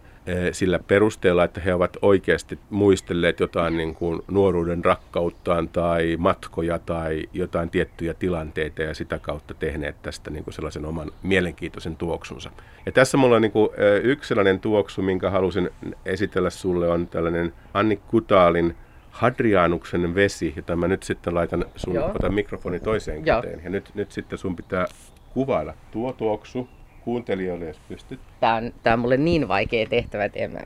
sillä 0.52 0.78
perusteella, 0.78 1.45
että 1.45 1.61
he 1.61 1.75
ovat 1.75 1.97
oikeasti 2.02 2.59
muistelleet 2.71 3.40
jotain 3.40 3.76
niin 3.76 3.95
kuin 3.95 4.23
nuoruuden 4.28 4.85
rakkauttaan 4.85 5.68
tai 5.68 6.16
matkoja 6.18 6.78
tai 6.78 7.28
jotain 7.33 7.71
tiettyjä 7.71 8.14
tilanteita 8.14 8.83
ja 8.83 8.95
sitä 8.95 9.18
kautta 9.18 9.54
tehneet 9.54 10.02
tästä 10.02 10.30
niin 10.30 10.45
kuin 10.45 10.54
sellaisen 10.54 10.85
oman 10.85 11.12
mielenkiintoisen 11.23 11.97
tuoksunsa. 11.97 12.50
Ja 12.87 12.92
tässä 12.92 13.16
mulla 13.16 13.37
on 13.37 13.42
niin 13.42 13.52
kuin 13.52 13.71
eh, 13.76 14.04
yksi 14.04 14.28
sellainen 14.28 14.61
tuoksu, 14.61 15.02
minkä 15.02 15.30
halusin 15.30 15.71
esitellä 16.04 16.50
sulle, 16.50 16.88
on 16.88 17.06
tällainen 17.06 17.52
Anni 17.75 17.97
Kutaalin 17.97 18.75
Hadrianuksen 19.11 20.14
vesi, 20.14 20.52
jota 20.56 20.76
mä 20.76 20.88
nyt 20.88 21.02
sitten 21.02 21.35
laitan 21.35 21.64
sun 21.76 21.99
otan 21.99 22.35
mikrofoni 22.35 22.80
toiseen 22.80 23.25
käteen. 23.25 23.61
Ja 23.64 23.71
nyt, 23.71 23.90
nyt 23.95 24.12
sitten 24.12 24.38
sun 24.38 24.56
pitää 24.56 24.87
kuvailla 25.35 25.75
tuo 25.90 26.12
tuoksu, 26.12 26.68
kuuntelijoille, 27.07 27.65
jos 27.67 27.81
pystyt. 27.89 28.21
Tämä 28.41 28.55
on, 28.55 28.73
tämä 28.83 28.95
on 28.95 29.01
mulle 29.01 29.17
niin 29.17 29.49
vaikea 29.49 29.87
tehtävä, 29.87 30.25
että 30.25 30.39
en 30.39 30.51
mä... 30.51 30.61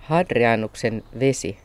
Hadrianuksen 0.00 1.02
vesi. 1.20 1.58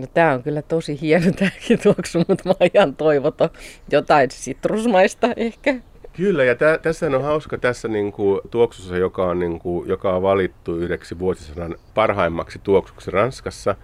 No 0.00 0.06
tää 0.14 0.34
on 0.34 0.42
kyllä 0.42 0.62
tosi 0.62 1.00
hieno 1.00 1.32
tämäkin 1.38 1.78
tuoksu, 1.82 2.18
mutta 2.28 2.48
mä 2.48 2.54
ihan 2.74 2.96
toivoton 2.96 3.50
jotain 3.90 4.30
sitrusmaista 4.30 5.28
ehkä. 5.36 5.74
Kyllä, 6.12 6.44
ja 6.44 6.54
tä, 6.54 6.78
tässä 6.82 7.06
on 7.06 7.22
hauska 7.22 7.58
tässä 7.58 7.88
niin 7.88 8.12
kuin, 8.12 8.40
tuoksussa, 8.50 8.96
joka 8.96 9.24
on, 9.24 9.38
niin 9.38 9.58
kuin, 9.58 9.88
joka 9.88 10.16
on 10.16 10.22
valittu 10.22 10.76
yhdeksi 10.76 11.18
vuosisadan 11.18 11.76
parhaimmaksi 11.94 12.60
tuoksuksi 12.62 13.10
Ranskassa, 13.10 13.74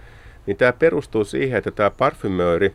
niin 0.46 0.56
tämä 0.56 0.72
perustuu 0.72 1.24
siihen, 1.24 1.58
että 1.58 1.70
tämä 1.70 1.90
parfymööri 1.90 2.74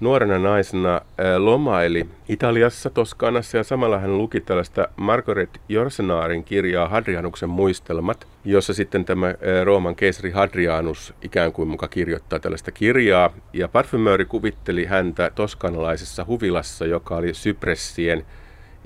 nuorena 0.00 0.38
naisena 0.38 1.00
lomaili 1.38 2.06
Italiassa, 2.28 2.90
Toskanassa 2.90 3.56
ja 3.56 3.64
samalla 3.64 3.98
hän 3.98 4.18
luki 4.18 4.40
tällaista 4.40 4.88
Margaret 4.96 5.60
Jorsenaarin 5.68 6.44
kirjaa 6.44 6.88
Hadrianuksen 6.88 7.48
muistelmat, 7.48 8.26
jossa 8.44 8.74
sitten 8.74 9.04
tämä 9.04 9.34
Rooman 9.64 9.96
keisari 9.96 10.30
Hadrianus 10.30 11.14
ikään 11.22 11.52
kuin 11.52 11.68
muka 11.68 11.88
kirjoittaa 11.88 12.38
tällaista 12.38 12.72
kirjaa. 12.72 13.32
Ja 13.52 13.68
parfymööri 13.68 14.24
kuvitteli 14.24 14.84
häntä 14.84 15.30
toskanalaisessa 15.34 16.24
huvilassa, 16.24 16.86
joka 16.86 17.16
oli 17.16 17.34
sypressien 17.34 18.26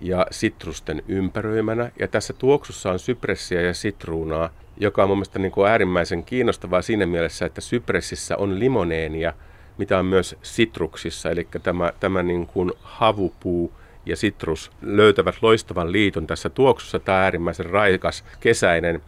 ja 0.03 0.27
sitrusten 0.31 1.03
ympäröimänä. 1.09 1.91
Ja 1.99 2.09
tässä 2.09 2.33
tuoksussa 2.33 2.91
on 2.91 2.99
sypressiä 2.99 3.61
ja 3.61 3.75
sitruunaa, 3.75 4.51
joka 4.77 5.03
on 5.03 5.09
mun 5.09 5.19
mielestä 5.19 5.39
niin 5.39 5.53
kuin 5.53 5.71
äärimmäisen 5.71 6.25
kiinnostavaa 6.25 6.83
siinä 6.83 7.07
mielessä, 7.07 7.47
että 7.47 7.61
sypressissä 7.61 8.37
on 8.37 8.59
limoneenia– 8.59 9.33
mitä 9.79 9.99
on 9.99 10.07
myös 10.07 10.37
sitruksissa, 10.43 11.31
eli 11.31 11.49
tämä, 11.63 11.93
tämä 12.01 12.23
niin 12.23 12.47
kuin 12.47 12.73
havupuu 12.83 13.73
ja 14.07 14.17
sitrus 14.17 14.71
löytävät 14.83 15.35
loistavan 15.43 15.93
liiton 15.93 16.27
tässä 16.27 16.51
tuoksussa. 16.51 16.99
Tämä 16.99 17.23
äärimmäisen 17.23 17.67
raikas 17.67 18.25
kesäinen 18.41 19.03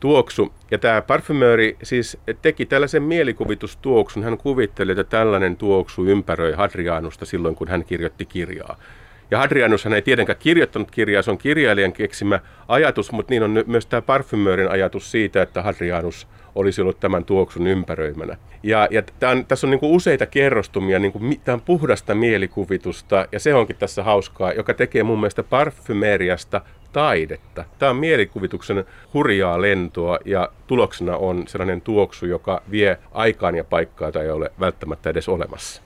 tuoksu. 0.00 0.52
Ja 0.70 0.78
tämä 0.78 1.02
parfymööri 1.02 1.76
siis 1.82 2.18
teki 2.42 2.66
tällaisen 2.66 3.02
mielikuvitustuoksun. 3.02 4.24
Hän 4.24 4.38
kuvitteli, 4.38 4.92
että 4.92 5.04
tällainen 5.04 5.56
tuoksu 5.56 6.04
ympäröi 6.04 6.52
Hadrianusta 6.52 7.24
silloin, 7.24 7.54
kun 7.54 7.68
hän 7.68 7.84
kirjoitti 7.84 8.26
kirjaa. 8.26 8.76
Ja 9.30 9.38
Hadrianus 9.38 9.84
hän 9.84 9.94
ei 9.94 10.02
tietenkään 10.02 10.38
kirjoittanut 10.38 10.90
kirjaa, 10.90 11.22
se 11.22 11.30
on 11.30 11.38
kirjailijan 11.38 11.92
keksimä 11.92 12.40
ajatus, 12.68 13.12
mutta 13.12 13.30
niin 13.30 13.42
on 13.42 13.64
myös 13.66 13.86
tämä 13.86 14.02
parfymöörin 14.02 14.70
ajatus 14.70 15.10
siitä, 15.10 15.42
että 15.42 15.62
Hadrianus 15.62 16.28
olisi 16.54 16.80
ollut 16.80 17.00
tämän 17.00 17.24
tuoksun 17.24 17.66
ympäröimänä. 17.66 18.36
Ja, 18.62 18.88
ja 18.90 19.02
tämän, 19.20 19.46
tässä 19.46 19.66
on 19.66 19.70
niin 19.70 19.80
kuin 19.80 19.92
useita 19.92 20.26
kerrostumia, 20.26 20.98
niin 20.98 21.12
kuin, 21.12 21.40
tämä 21.44 21.54
on 21.54 21.60
puhdasta 21.60 22.14
mielikuvitusta, 22.14 23.26
ja 23.32 23.40
se 23.40 23.54
onkin 23.54 23.76
tässä 23.76 24.02
hauskaa, 24.02 24.52
joka 24.52 24.74
tekee 24.74 25.02
mun 25.02 25.18
mielestä 25.18 25.42
parfymeriasta 25.42 26.60
taidetta. 26.92 27.64
Tämä 27.78 27.90
on 27.90 27.96
mielikuvituksen 27.96 28.84
hurjaa 29.14 29.62
lentoa, 29.62 30.18
ja 30.24 30.48
tuloksena 30.66 31.16
on 31.16 31.44
sellainen 31.48 31.80
tuoksu, 31.80 32.26
joka 32.26 32.62
vie 32.70 32.98
aikaan 33.12 33.54
ja 33.54 33.64
paikkaa, 33.64 34.08
jota 34.08 34.22
ei 34.22 34.30
ole 34.30 34.52
välttämättä 34.60 35.10
edes 35.10 35.28
olemassa. 35.28 35.82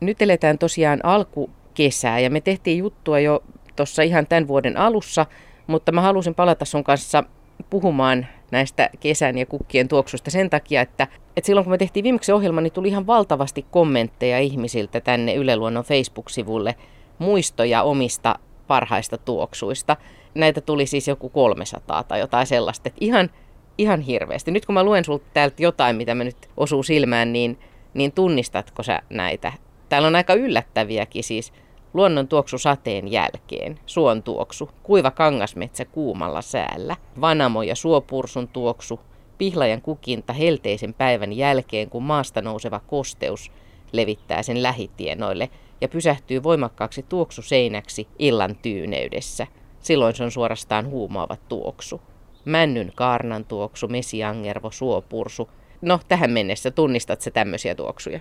Nyt 0.00 0.22
eletään 0.22 0.58
tosiaan 0.58 1.00
alkukesää, 1.02 2.18
ja 2.18 2.30
me 2.30 2.40
tehtiin 2.40 2.78
juttua 2.78 3.20
jo 3.20 3.42
tuossa 3.76 4.02
ihan 4.02 4.26
tämän 4.26 4.48
vuoden 4.48 4.76
alussa, 4.76 5.26
mutta 5.66 5.92
mä 5.92 6.00
halusin 6.00 6.34
palata 6.34 6.64
sun 6.64 6.84
kanssa 6.84 7.24
puhumaan 7.70 8.26
näistä 8.54 8.90
kesän 9.00 9.38
ja 9.38 9.46
kukkien 9.46 9.88
tuoksuista 9.88 10.30
sen 10.30 10.50
takia, 10.50 10.80
että, 10.80 11.06
että 11.36 11.46
silloin 11.46 11.64
kun 11.64 11.70
me 11.70 11.78
tehtiin 11.78 12.02
viimeksi 12.04 12.32
ohjelma, 12.32 12.60
niin 12.60 12.72
tuli 12.72 12.88
ihan 12.88 13.06
valtavasti 13.06 13.66
kommentteja 13.70 14.38
ihmisiltä 14.38 15.00
tänne 15.00 15.34
Yle 15.34 15.56
Luonnon 15.56 15.84
Facebook-sivulle 15.84 16.74
muistoja 17.18 17.82
omista 17.82 18.38
parhaista 18.66 19.18
tuoksuista. 19.18 19.96
Näitä 20.34 20.60
tuli 20.60 20.86
siis 20.86 21.08
joku 21.08 21.28
300 21.28 22.02
tai 22.02 22.20
jotain 22.20 22.46
sellaista, 22.46 22.88
että 22.88 22.98
ihan, 23.00 23.30
ihan 23.78 24.00
hirveästi. 24.00 24.50
Nyt 24.50 24.66
kun 24.66 24.74
mä 24.74 24.84
luen 24.84 25.04
sulta 25.04 25.26
täältä 25.34 25.62
jotain, 25.62 25.96
mitä 25.96 26.14
mä 26.14 26.24
nyt 26.24 26.48
osuu 26.56 26.82
silmään, 26.82 27.32
niin, 27.32 27.58
niin 27.94 28.12
tunnistatko 28.12 28.82
sä 28.82 29.02
näitä? 29.10 29.52
Täällä 29.88 30.08
on 30.08 30.16
aika 30.16 30.34
yllättäviäkin 30.34 31.24
siis. 31.24 31.52
Luonnon 31.94 32.28
tuoksu 32.28 32.58
sateen 32.58 33.12
jälkeen, 33.12 33.78
suon 33.86 34.22
tuoksu, 34.22 34.70
kuiva 34.82 35.10
kangasmetsä 35.10 35.84
kuumalla 35.84 36.42
säällä, 36.42 36.96
vanamo 37.20 37.62
ja 37.62 37.74
suopursun 37.74 38.48
tuoksu, 38.48 39.00
pihlajan 39.38 39.82
kukinta 39.82 40.32
helteisen 40.32 40.94
päivän 40.94 41.32
jälkeen, 41.32 41.90
kun 41.90 42.02
maasta 42.02 42.42
nouseva 42.42 42.80
kosteus 42.86 43.52
levittää 43.92 44.42
sen 44.42 44.62
lähitienoille 44.62 45.50
ja 45.80 45.88
pysähtyy 45.88 46.42
voimakkaaksi 46.42 47.02
tuoksuseinäksi 47.08 48.08
illan 48.18 48.56
tyyneydessä. 48.62 49.46
Silloin 49.80 50.14
se 50.14 50.24
on 50.24 50.30
suorastaan 50.30 50.86
huumaava 50.86 51.36
tuoksu. 51.48 52.00
männyn 52.44 52.92
kaarnan 52.94 53.44
tuoksu, 53.44 53.88
mesiangervo, 53.88 54.70
suopursu. 54.70 55.50
No, 55.82 56.00
tähän 56.08 56.30
mennessä 56.30 56.70
tunnistat 56.70 57.20
se 57.20 57.30
tämmöisiä 57.30 57.74
tuoksuja? 57.74 58.20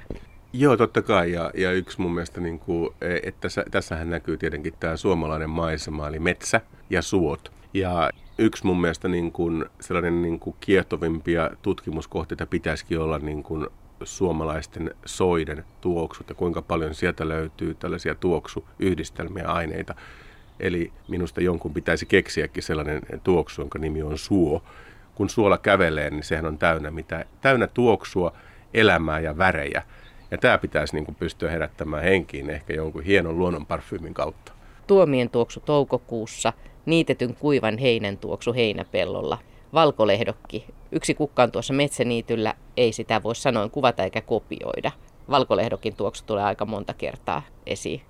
Joo, 0.55 0.77
totta 0.77 1.01
kai. 1.01 1.31
Ja, 1.31 1.51
ja 1.53 1.71
yksi 1.71 2.01
mun 2.01 2.13
mielestä, 2.13 2.41
niin 2.41 2.59
kuin, 2.59 2.89
että 3.01 3.41
tässä, 3.41 3.65
tässähän 3.71 4.09
näkyy 4.09 4.37
tietenkin 4.37 4.73
tämä 4.79 4.97
suomalainen 4.97 5.49
maisema, 5.49 6.07
eli 6.07 6.19
metsä 6.19 6.61
ja 6.89 7.01
suot. 7.01 7.51
Ja 7.73 8.09
yksi 8.37 8.65
mun 8.65 8.81
mielestä 8.81 9.07
niin 9.07 9.31
kuin, 9.31 9.65
sellainen 9.79 10.21
niin 10.21 10.39
kuin 10.39 10.55
kiehtovimpia 10.59 11.49
tutkimuskohteita 11.61 12.45
pitäisikin 12.45 12.99
olla 12.99 13.19
niin 13.19 13.43
kuin 13.43 13.67
suomalaisten 14.03 14.95
soiden 15.05 15.65
tuoksut 15.81 16.29
ja 16.29 16.35
kuinka 16.35 16.61
paljon 16.61 16.95
sieltä 16.95 17.27
löytyy 17.27 17.73
tällaisia 17.73 18.15
tuoksuyhdistelmiä 18.15 19.47
aineita. 19.47 19.95
Eli 20.59 20.91
minusta 21.07 21.41
jonkun 21.41 21.73
pitäisi 21.73 22.05
keksiäkin 22.05 22.63
sellainen 22.63 23.01
tuoksu, 23.23 23.61
jonka 23.61 23.79
nimi 23.79 24.03
on 24.03 24.17
suo. 24.17 24.63
Kun 25.15 25.29
suola 25.29 25.57
kävelee, 25.57 26.09
niin 26.09 26.23
sehän 26.23 26.45
on 26.45 26.57
täynnä, 26.57 26.91
mitä, 26.91 27.25
täynnä 27.41 27.67
tuoksua, 27.67 28.33
elämää 28.73 29.19
ja 29.19 29.37
värejä. 29.37 29.83
Ja 30.33 30.37
tämä 30.37 30.57
pitäisi 30.57 30.95
niin 30.95 31.05
kuin 31.05 31.15
pystyä 31.15 31.51
herättämään 31.51 32.03
henkiin 32.03 32.49
ehkä 32.49 32.73
jonkun 32.73 33.03
hienon 33.03 33.39
luonnon 33.39 33.65
parfyymin 33.65 34.13
kautta. 34.13 34.51
Tuomien 34.87 35.29
tuoksu 35.29 35.59
toukokuussa, 35.59 36.53
niitetyn 36.85 37.35
kuivan 37.35 37.77
heinän 37.77 38.17
tuoksu 38.17 38.53
heinäpellolla, 38.53 39.37
valkolehdokki. 39.73 40.65
Yksi 40.91 41.13
kukka 41.13 41.43
on 41.43 41.51
tuossa 41.51 41.73
metsäniityllä, 41.73 42.53
ei 42.77 42.91
sitä 42.91 43.23
voi 43.23 43.35
sanoin 43.35 43.71
kuvata 43.71 44.03
eikä 44.03 44.21
kopioida. 44.21 44.91
Valkolehdokin 45.29 45.95
tuoksu 45.95 46.23
tulee 46.25 46.43
aika 46.43 46.65
monta 46.65 46.93
kertaa 46.93 47.41
esiin. 47.65 48.01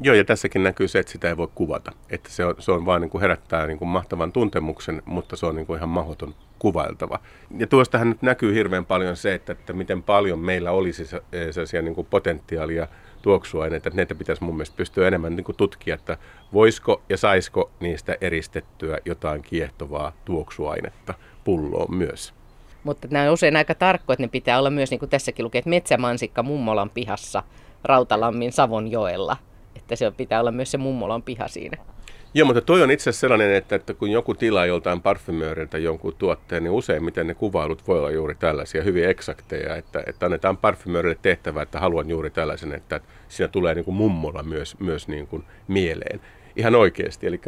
Joo, 0.00 0.14
ja 0.14 0.24
tässäkin 0.24 0.62
näkyy 0.62 0.88
se, 0.88 0.98
että 0.98 1.12
sitä 1.12 1.28
ei 1.28 1.36
voi 1.36 1.48
kuvata. 1.54 1.92
Että 2.10 2.30
se 2.30 2.44
on, 2.44 2.54
se 2.58 2.72
on 2.72 2.86
vaan 2.86 3.00
niin 3.00 3.10
kuin 3.10 3.20
herättää 3.20 3.66
niin 3.66 3.78
kuin 3.78 3.88
mahtavan 3.88 4.32
tuntemuksen, 4.32 5.02
mutta 5.04 5.36
se 5.36 5.46
on 5.46 5.56
niin 5.56 5.66
kuin 5.66 5.76
ihan 5.76 5.88
mahdoton 5.88 6.34
kuvailtava. 6.60 7.18
Ja 7.58 7.66
tuostahan 7.66 8.08
nyt 8.08 8.22
näkyy 8.22 8.54
hirveän 8.54 8.86
paljon 8.86 9.16
se, 9.16 9.34
että, 9.34 9.52
että 9.52 9.72
miten 9.72 10.02
paljon 10.02 10.38
meillä 10.38 10.70
olisi 10.70 11.04
sellaisia 11.50 11.82
niin 11.82 11.94
kuin 11.94 12.06
potentiaalia 12.10 12.86
tuoksuaineita, 13.22 13.88
että 13.88 13.96
näitä 13.96 14.14
pitäisi 14.14 14.44
mun 14.44 14.54
mielestä 14.54 14.76
pystyä 14.76 15.08
enemmän 15.08 15.36
niin 15.36 15.56
tutkia, 15.56 15.94
että 15.94 16.16
voisiko 16.52 17.02
ja 17.08 17.16
saisiko 17.16 17.70
niistä 17.80 18.16
eristettyä 18.20 18.98
jotain 19.04 19.42
kiehtovaa 19.42 20.12
tuoksuainetta 20.24 21.14
pulloon 21.44 21.94
myös. 21.94 22.34
Mutta 22.84 23.08
nämä 23.10 23.24
on 23.24 23.32
usein 23.32 23.56
aika 23.56 23.74
tarkkoja, 23.74 24.14
että 24.14 24.22
ne 24.22 24.28
pitää 24.28 24.58
olla 24.58 24.70
myös, 24.70 24.90
niin 24.90 24.98
kuin 24.98 25.10
tässäkin 25.10 25.44
lukee, 25.44 25.58
että 25.58 25.70
metsämansikka 25.70 26.42
mummolan 26.42 26.90
pihassa 26.90 27.42
Rautalammin 27.84 28.52
Savonjoella. 28.52 29.36
Että 29.76 29.96
se 29.96 30.10
pitää 30.10 30.40
olla 30.40 30.52
myös 30.52 30.70
se 30.70 30.78
mummolan 30.78 31.22
piha 31.22 31.48
siinä. 31.48 31.76
Joo, 32.34 32.46
mutta 32.46 32.60
toi 32.60 32.82
on 32.82 32.90
itse 32.90 33.10
asiassa 33.10 33.20
sellainen, 33.20 33.54
että, 33.54 33.76
että 33.76 33.94
kun 33.94 34.10
joku 34.10 34.34
tilaa 34.34 34.66
joltain 34.66 35.02
parfymööriltä 35.02 35.78
jonkun 35.78 36.14
tuotteen, 36.18 36.64
niin 36.64 36.70
useimmiten 36.70 37.26
ne 37.26 37.34
kuvailut 37.34 37.88
voi 37.88 37.98
olla 37.98 38.10
juuri 38.10 38.34
tällaisia, 38.34 38.82
hyvin 38.82 39.08
eksakteja, 39.08 39.76
että, 39.76 40.02
että 40.06 40.26
annetaan 40.26 40.56
parfymöörille 40.56 41.18
tehtävä, 41.22 41.62
että 41.62 41.80
haluan 41.80 42.10
juuri 42.10 42.30
tällaisen, 42.30 42.72
että 42.72 43.00
siinä 43.28 43.48
tulee 43.48 43.74
niin 43.74 43.84
kuin 43.84 43.94
mummola 43.94 44.42
myös, 44.42 44.80
myös 44.80 45.08
niin 45.08 45.26
kuin 45.26 45.44
mieleen 45.68 46.20
ihan 46.60 46.74
oikeasti. 46.74 47.26
Eli 47.26 47.40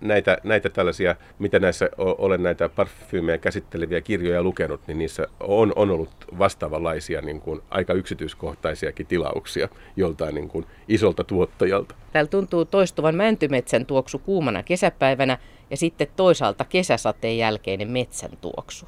näitä, 0.00 0.38
näitä 0.44 0.68
tällaisia, 0.70 1.16
mitä 1.38 1.58
näissä 1.58 1.90
olen 1.98 2.42
näitä 2.42 2.68
parfyymejä 2.68 3.38
käsitteleviä 3.38 4.00
kirjoja 4.00 4.42
lukenut, 4.42 4.80
niin 4.86 4.98
niissä 4.98 5.26
on, 5.40 5.72
on 5.76 5.90
ollut 5.90 6.10
vastaavanlaisia 6.38 7.20
niin 7.20 7.40
kuin 7.40 7.60
aika 7.70 7.92
yksityiskohtaisiakin 7.92 9.06
tilauksia 9.06 9.68
joltain 9.96 10.34
niin 10.34 10.48
kuin 10.48 10.66
isolta 10.88 11.24
tuottajalta. 11.24 11.94
Täällä 12.12 12.28
tuntuu 12.28 12.64
toistuvan 12.64 13.14
mäntymetsän 13.14 13.86
tuoksu 13.86 14.18
kuumana 14.18 14.62
kesäpäivänä 14.62 15.38
ja 15.70 15.76
sitten 15.76 16.08
toisaalta 16.16 16.64
kesäsateen 16.64 17.38
jälkeinen 17.38 17.90
metsän 17.90 18.30
tuoksu. 18.40 18.86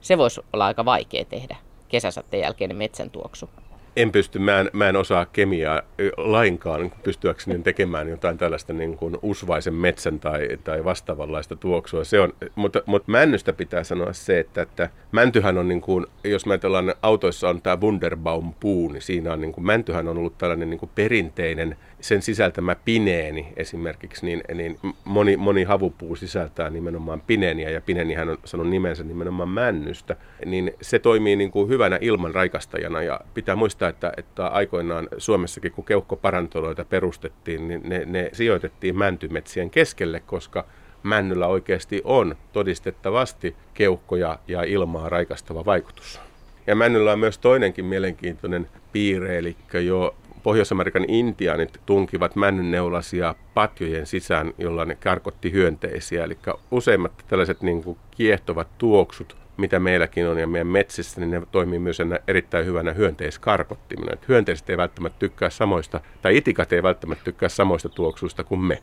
Se 0.00 0.18
voisi 0.18 0.40
olla 0.52 0.66
aika 0.66 0.84
vaikea 0.84 1.24
tehdä, 1.24 1.56
kesäsateen 1.88 2.40
jälkeinen 2.40 2.76
metsän 2.76 3.10
tuoksu 3.10 3.48
en 3.96 4.12
pysty, 4.12 4.38
mä 4.38 4.60
en, 4.60 4.70
mä 4.72 4.88
en 4.88 4.96
osaa 4.96 5.26
kemiaa 5.26 5.82
lainkaan 6.16 6.92
pystyäkseni 7.02 7.62
tekemään 7.62 8.08
jotain 8.08 8.38
tällaista 8.38 8.72
niin 8.72 8.96
kuin 8.96 9.18
usvaisen 9.22 9.74
metsän 9.74 10.20
tai, 10.20 10.48
tai 10.64 10.84
vastaavanlaista 10.84 11.56
tuoksua. 11.56 12.04
Se 12.04 12.20
on, 12.20 12.32
mutta, 12.54 12.82
mutta 12.86 13.10
männystä 13.10 13.52
pitää 13.52 13.84
sanoa 13.84 14.12
se, 14.12 14.38
että, 14.40 14.62
että 14.62 14.90
mäntyhän 15.12 15.58
on, 15.58 15.68
niin 15.68 15.80
kuin, 15.80 16.06
jos 16.24 16.46
me 16.46 16.52
ajatellaan, 16.52 16.94
autoissa 17.02 17.48
on 17.48 17.62
tämä 17.62 17.76
Wunderbaum-puu, 17.76 18.92
niin 18.92 19.02
siinä 19.02 19.32
on, 19.32 19.40
niin 19.40 19.52
kuin, 19.52 19.66
mäntyhän 19.66 20.08
on 20.08 20.18
ollut 20.18 20.38
tällainen 20.38 20.70
niin 20.70 20.80
kuin 20.80 20.90
perinteinen, 20.94 21.76
sen 22.00 22.22
sisältämä 22.22 22.76
pineeni 22.84 23.52
esimerkiksi, 23.56 24.26
niin, 24.26 24.42
niin 24.54 24.78
moni, 25.04 25.36
moni 25.36 25.64
havupuu 25.64 26.16
sisältää 26.16 26.70
nimenomaan 26.70 27.22
pineeniä, 27.26 27.70
ja 27.70 27.80
pineenihän 27.80 28.28
on 28.28 28.38
sanonut 28.44 28.70
nimensä 28.70 29.04
nimenomaan 29.04 29.48
männystä, 29.48 30.16
niin 30.44 30.74
se 30.80 30.98
toimii 30.98 31.36
niin 31.36 31.50
kuin 31.50 31.68
hyvänä 31.68 31.98
ilman 32.00 32.34
raikastajana, 32.34 33.02
ja 33.02 33.20
pitää 33.34 33.56
muistaa, 33.56 33.85
muistaa, 33.86 34.10
että, 34.10 34.12
että 34.16 34.46
aikoinaan 34.46 35.08
Suomessakin, 35.18 35.72
kun 35.72 35.84
keuhkoparantoloita 35.84 36.84
perustettiin, 36.84 37.68
niin 37.68 37.82
ne, 37.84 38.04
ne 38.06 38.30
sijoitettiin 38.32 38.98
mäntymetsien 38.98 39.70
keskelle, 39.70 40.20
koska 40.20 40.64
männyllä 41.02 41.46
oikeasti 41.46 42.02
on 42.04 42.36
todistettavasti 42.52 43.56
keuhkoja 43.74 44.38
ja 44.48 44.62
ilmaa 44.62 45.08
raikastava 45.08 45.64
vaikutus. 45.64 46.20
Ja 46.66 46.76
männyllä 46.76 47.12
on 47.12 47.18
myös 47.18 47.38
toinenkin 47.38 47.84
mielenkiintoinen 47.84 48.68
piirre, 48.92 49.38
eli 49.38 49.56
jo 49.84 50.14
Pohjois-Amerikan 50.42 51.04
intiaanit 51.08 51.80
tunkivat 51.86 52.36
männynneulasia 52.36 53.34
patjojen 53.54 54.06
sisään, 54.06 54.52
jolla 54.58 54.84
ne 54.84 54.94
karkotti 54.94 55.52
hyönteisiä. 55.52 56.24
Eli 56.24 56.38
useimmat 56.70 57.12
tällaiset 57.28 57.62
niin 57.62 57.82
kuin 57.82 57.98
kiehtovat 58.10 58.68
tuoksut 58.78 59.36
mitä 59.56 59.78
meilläkin 59.78 60.28
on 60.28 60.38
ja 60.38 60.46
meidän 60.46 60.66
metsissä, 60.66 61.20
niin 61.20 61.30
ne 61.30 61.42
toimii 61.52 61.78
myös 61.78 61.98
erittäin 62.28 62.66
hyvänä 62.66 62.92
hyönteiskarkottimena. 62.92 64.12
Että 64.12 64.26
hyönteiset 64.28 64.70
ei 64.70 64.76
välttämättä 64.76 65.18
tykkää 65.18 65.50
samoista, 65.50 66.00
tai 66.22 66.36
itikat 66.36 66.72
ei 66.72 66.82
välttämättä 66.82 67.24
tykkää 67.24 67.48
samoista 67.48 67.88
tuoksuista 67.88 68.44
kuin 68.44 68.60
me. 68.60 68.82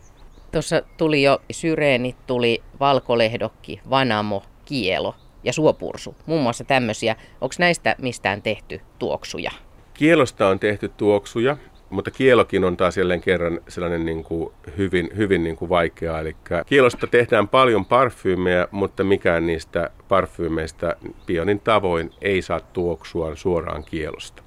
Tuossa 0.51 0.81
tuli 0.97 1.23
jo 1.23 1.41
syreenit, 1.51 2.15
tuli 2.27 2.63
valkolehdokki, 2.79 3.81
vanamo, 3.89 4.43
kielo 4.65 5.15
ja 5.43 5.53
suopursu. 5.53 6.15
Muun 6.25 6.43
muassa 6.43 6.63
tämmöisiä. 6.63 7.15
Onko 7.41 7.55
näistä 7.59 7.95
mistään 8.01 8.41
tehty 8.41 8.81
tuoksuja? 8.99 9.51
Kielosta 9.93 10.47
on 10.47 10.59
tehty 10.59 10.89
tuoksuja 10.89 11.57
mutta 11.93 12.11
kielokin 12.11 12.63
on 12.63 12.77
taas 12.77 12.97
jälleen 12.97 13.21
kerran 13.21 13.59
sellainen 13.67 14.05
niin 14.05 14.23
kuin 14.23 14.53
hyvin, 14.77 15.09
hyvin 15.17 15.43
niin 15.43 15.55
kuin 15.55 15.69
vaikeaa. 15.69 16.19
Eli 16.19 16.35
kielosta 16.65 17.07
tehdään 17.07 17.47
paljon 17.47 17.85
parfyymejä, 17.85 18.67
mutta 18.71 19.03
mikään 19.03 19.47
niistä 19.47 19.89
parfyymeistä 20.07 20.95
pionin 21.25 21.59
tavoin 21.59 22.11
ei 22.21 22.41
saa 22.41 22.59
tuoksua 22.59 23.35
suoraan 23.35 23.83
kielosta. 23.83 24.43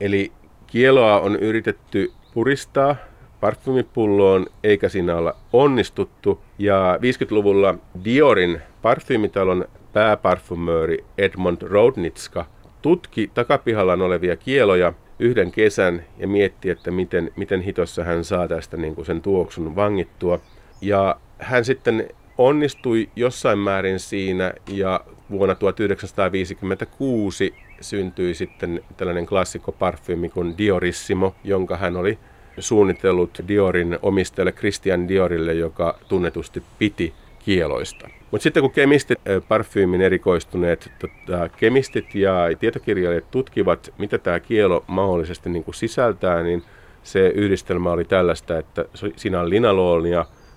Eli 0.00 0.32
kieloa 0.66 1.20
on 1.20 1.36
yritetty 1.36 2.12
puristaa 2.34 2.96
parfyymipulloon, 3.40 4.46
eikä 4.64 4.88
siinä 4.88 5.16
olla 5.16 5.36
onnistuttu. 5.52 6.40
Ja 6.58 6.98
50-luvulla 7.02 7.74
Diorin 8.04 8.60
parfyymitalon 8.82 9.64
pääparfumööri 9.92 11.04
Edmond 11.18 11.62
Rodnitska 11.62 12.46
tutki 12.82 13.30
takapihallaan 13.34 14.02
olevia 14.02 14.36
kieloja 14.36 14.92
yhden 15.18 15.52
kesän 15.52 16.04
ja 16.18 16.28
mietti, 16.28 16.70
että 16.70 16.90
miten, 16.90 17.30
miten 17.36 17.60
hitossa 17.60 18.04
hän 18.04 18.24
saa 18.24 18.48
tästä 18.48 18.76
niin 18.76 18.94
kuin 18.94 19.06
sen 19.06 19.22
tuoksun 19.22 19.76
vangittua. 19.76 20.40
Ja 20.80 21.16
hän 21.38 21.64
sitten 21.64 22.08
onnistui 22.38 23.08
jossain 23.16 23.58
määrin 23.58 24.00
siinä 24.00 24.52
ja 24.68 25.00
vuonna 25.30 25.54
1956 25.54 27.54
syntyi 27.80 28.34
sitten 28.34 28.82
tällainen 28.96 29.26
klassikkoparfyymi 29.26 30.28
kuin 30.28 30.58
Diorissimo, 30.58 31.34
jonka 31.44 31.76
hän 31.76 31.96
oli 31.96 32.18
suunnitellut 32.58 33.38
Diorin 33.48 33.98
omistajalle 34.02 34.52
Christian 34.52 35.08
Diorille, 35.08 35.54
joka 35.54 35.98
tunnetusti 36.08 36.62
piti 36.78 37.14
kieloista. 37.38 38.08
Mutta 38.34 38.42
sitten 38.42 38.62
kun 38.62 38.70
kemistit, 38.70 39.18
parfyymin 39.48 40.00
erikoistuneet 40.00 40.92
tota, 40.98 41.48
kemistit 41.48 42.14
ja 42.14 42.34
tietokirjailijat 42.60 43.30
tutkivat, 43.30 43.94
mitä 43.98 44.18
tämä 44.18 44.40
kielo 44.40 44.84
mahdollisesti 44.86 45.50
niin 45.50 45.64
kuin 45.64 45.74
sisältää, 45.74 46.42
niin 46.42 46.62
se 47.02 47.28
yhdistelmä 47.28 47.90
oli 47.90 48.04
tällaista, 48.04 48.58
että 48.58 48.84
siinä 49.16 49.40
on 49.40 49.50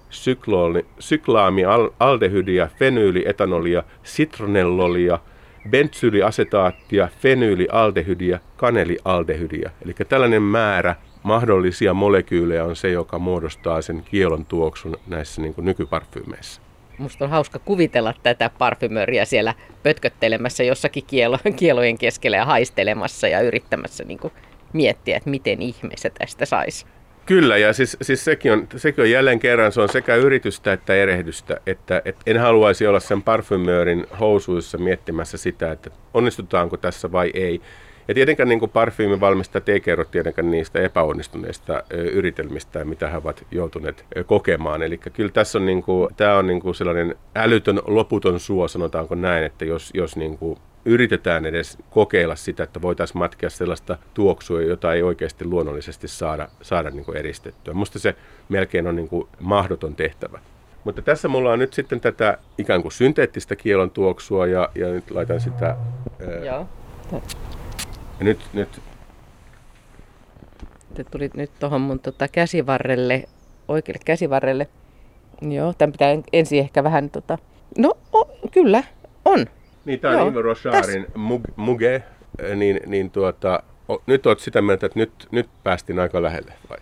syklooli, 0.10 0.86
syklaami, 1.00 1.64
aldehydia, 2.00 2.68
fenyylietanolia, 2.80 3.84
citronellolia, 4.06 5.20
bentsyliasetaattia, 5.70 7.10
fenyylialdehydia, 7.22 8.40
kanelialdehydia. 8.56 9.70
Eli 9.86 9.94
tällainen 10.10 10.42
määrä 10.42 10.96
mahdollisia 11.24 11.94
molekyylejä 11.94 12.66
on 12.66 12.76
se, 12.76 12.90
joka 12.92 13.20
muodostaa 13.20 13.82
sen 13.82 14.04
kielon 14.12 14.46
tuoksun 14.46 14.98
näissä 15.08 15.42
niin 15.42 15.54
nykyparfyymeissä. 15.58 16.67
Musta 16.98 17.26
on 17.26 17.32
hauska 17.32 17.60
kuvitella 17.60 18.14
tätä 18.24 18.50
parfymöriä 18.58 19.26
siellä 19.26 19.54
pötköttelemässä 19.84 20.64
jossakin 20.64 21.04
kielo, 21.08 21.40
kielojen 21.56 21.98
keskellä 21.98 22.38
ja 22.38 22.46
haistelemassa 22.46 23.28
ja 23.28 23.42
yrittämässä 23.42 24.04
niin 24.04 24.20
kuin 24.20 24.34
miettiä, 24.74 25.18
että 25.18 25.30
miten 25.30 25.62
ihme 25.62 25.94
se 25.98 26.10
tästä 26.10 26.46
saisi. 26.46 26.86
Kyllä, 27.26 27.58
ja 27.58 27.74
siis, 27.74 27.98
siis 28.02 28.26
sekin, 28.26 28.52
on, 28.52 28.68
sekin 28.76 29.02
on 29.02 29.12
jälleen 29.12 29.40
kerran, 29.40 29.72
se 29.72 29.82
on 29.82 29.90
sekä 29.90 30.16
yritystä 30.16 30.74
että 30.74 30.96
erehdystä, 30.96 31.58
että, 31.66 32.02
että 32.06 32.22
en 32.26 32.38
haluaisi 32.38 32.88
olla 32.88 33.00
sen 33.00 33.24
parfymöörin 33.24 34.08
housuissa 34.20 34.78
miettimässä 34.78 35.38
sitä, 35.38 35.72
että 35.72 35.90
onnistutaanko 36.14 36.78
tässä 36.78 37.12
vai 37.12 37.32
ei. 37.34 37.62
Ja 38.08 38.14
tietenkään 38.14 38.50
niin 38.50 38.70
parfyymivalmistajat 38.74 39.70
ei 39.70 39.80
kerro 39.80 40.06
tietenkään 40.06 40.52
niistä 40.52 40.82
epäonnistuneista 40.82 41.84
yritelmistä, 41.92 42.86
mitä 42.86 43.08
he 43.10 43.18
ovat 43.18 43.46
joutuneet 43.52 44.06
kokemaan. 44.26 44.82
Eli 44.82 44.98
kyllä 44.98 45.32
tässä 45.32 45.58
on, 45.58 45.66
niin 45.66 45.84
kuin, 45.84 46.16
tämä 46.16 46.38
on 46.38 46.48
niin 46.48 46.60
kuin 46.60 46.76
sellainen 46.76 47.16
älytön 47.36 47.82
loputon 47.88 48.40
suo, 48.40 48.68
sanotaanko 48.68 49.16
näin, 49.16 49.44
että 49.44 49.66
jos, 49.66 49.92
jos 49.94 50.16
niin 50.16 50.38
kuin 50.38 50.60
yritetään 50.86 51.46
edes 51.46 51.78
kokeilla 51.90 52.36
sitä, 52.36 52.64
että 52.64 52.82
voitaisiin 52.82 53.18
matkia 53.18 53.50
sellaista 53.50 53.98
tuoksua, 54.14 54.62
jota 54.62 54.94
ei 54.94 55.04
oikeasti 55.04 55.46
luonnollisesti 55.46 56.08
saada, 56.08 56.48
saada 56.62 56.90
niin 56.90 57.06
kuin 57.06 57.18
eristettyä. 57.18 57.74
Minusta 57.74 58.00
se 58.00 58.16
melkein 58.50 58.88
on 58.88 58.96
niin 58.96 59.10
kuin 59.10 59.28
mahdoton 59.40 59.96
tehtävä. 59.96 60.40
Mutta 60.84 61.02
tässä 61.02 61.28
mulla 61.28 61.52
on 61.52 61.60
nyt 61.60 61.74
sitten 61.74 62.00
tätä 62.00 62.38
ikään 62.58 62.82
kuin 62.82 62.92
synteettistä 62.92 63.56
kielon 63.56 63.92
tuoksua 63.92 64.48
ja, 64.48 64.70
ja 64.76 64.88
nyt 64.88 65.12
laitan 65.12 65.42
sitä... 65.42 65.66
Ää, 65.66 66.46
Joo. 66.46 66.68
Ja 68.20 68.26
nyt, 68.26 68.40
nyt 68.54 68.82
Te 70.94 71.04
tulit 71.04 71.34
nyt 71.34 71.52
tuohon 71.60 71.82
mun 71.82 72.00
tota 72.00 72.28
käsivarrelle, 72.28 73.24
oikealle 73.68 74.00
käsivarrelle. 74.06 74.68
Joo, 75.42 75.74
tämän 75.74 75.92
pitää 75.92 76.10
ensin 76.34 76.60
ehkä 76.60 76.84
vähän 76.84 77.10
tota... 77.10 77.38
No, 77.78 77.98
o, 78.14 78.26
kyllä, 78.52 78.84
on. 79.26 79.46
Niin, 79.86 80.00
tämä 80.00 80.22
on 80.22 80.32
Ivo 80.32 80.42
Rocharin 80.42 81.08
Muge, 81.56 82.04
niin, 82.56 82.80
niin 82.86 83.12
tuota, 83.12 83.64
o, 83.90 84.02
nyt 84.06 84.26
olet 84.26 84.40
sitä 84.40 84.62
mieltä, 84.62 84.86
että 84.86 85.00
nyt, 85.00 85.28
nyt 85.32 85.50
päästiin 85.64 86.00
aika 86.00 86.22
lähelle, 86.22 86.54
vai? 86.70 86.78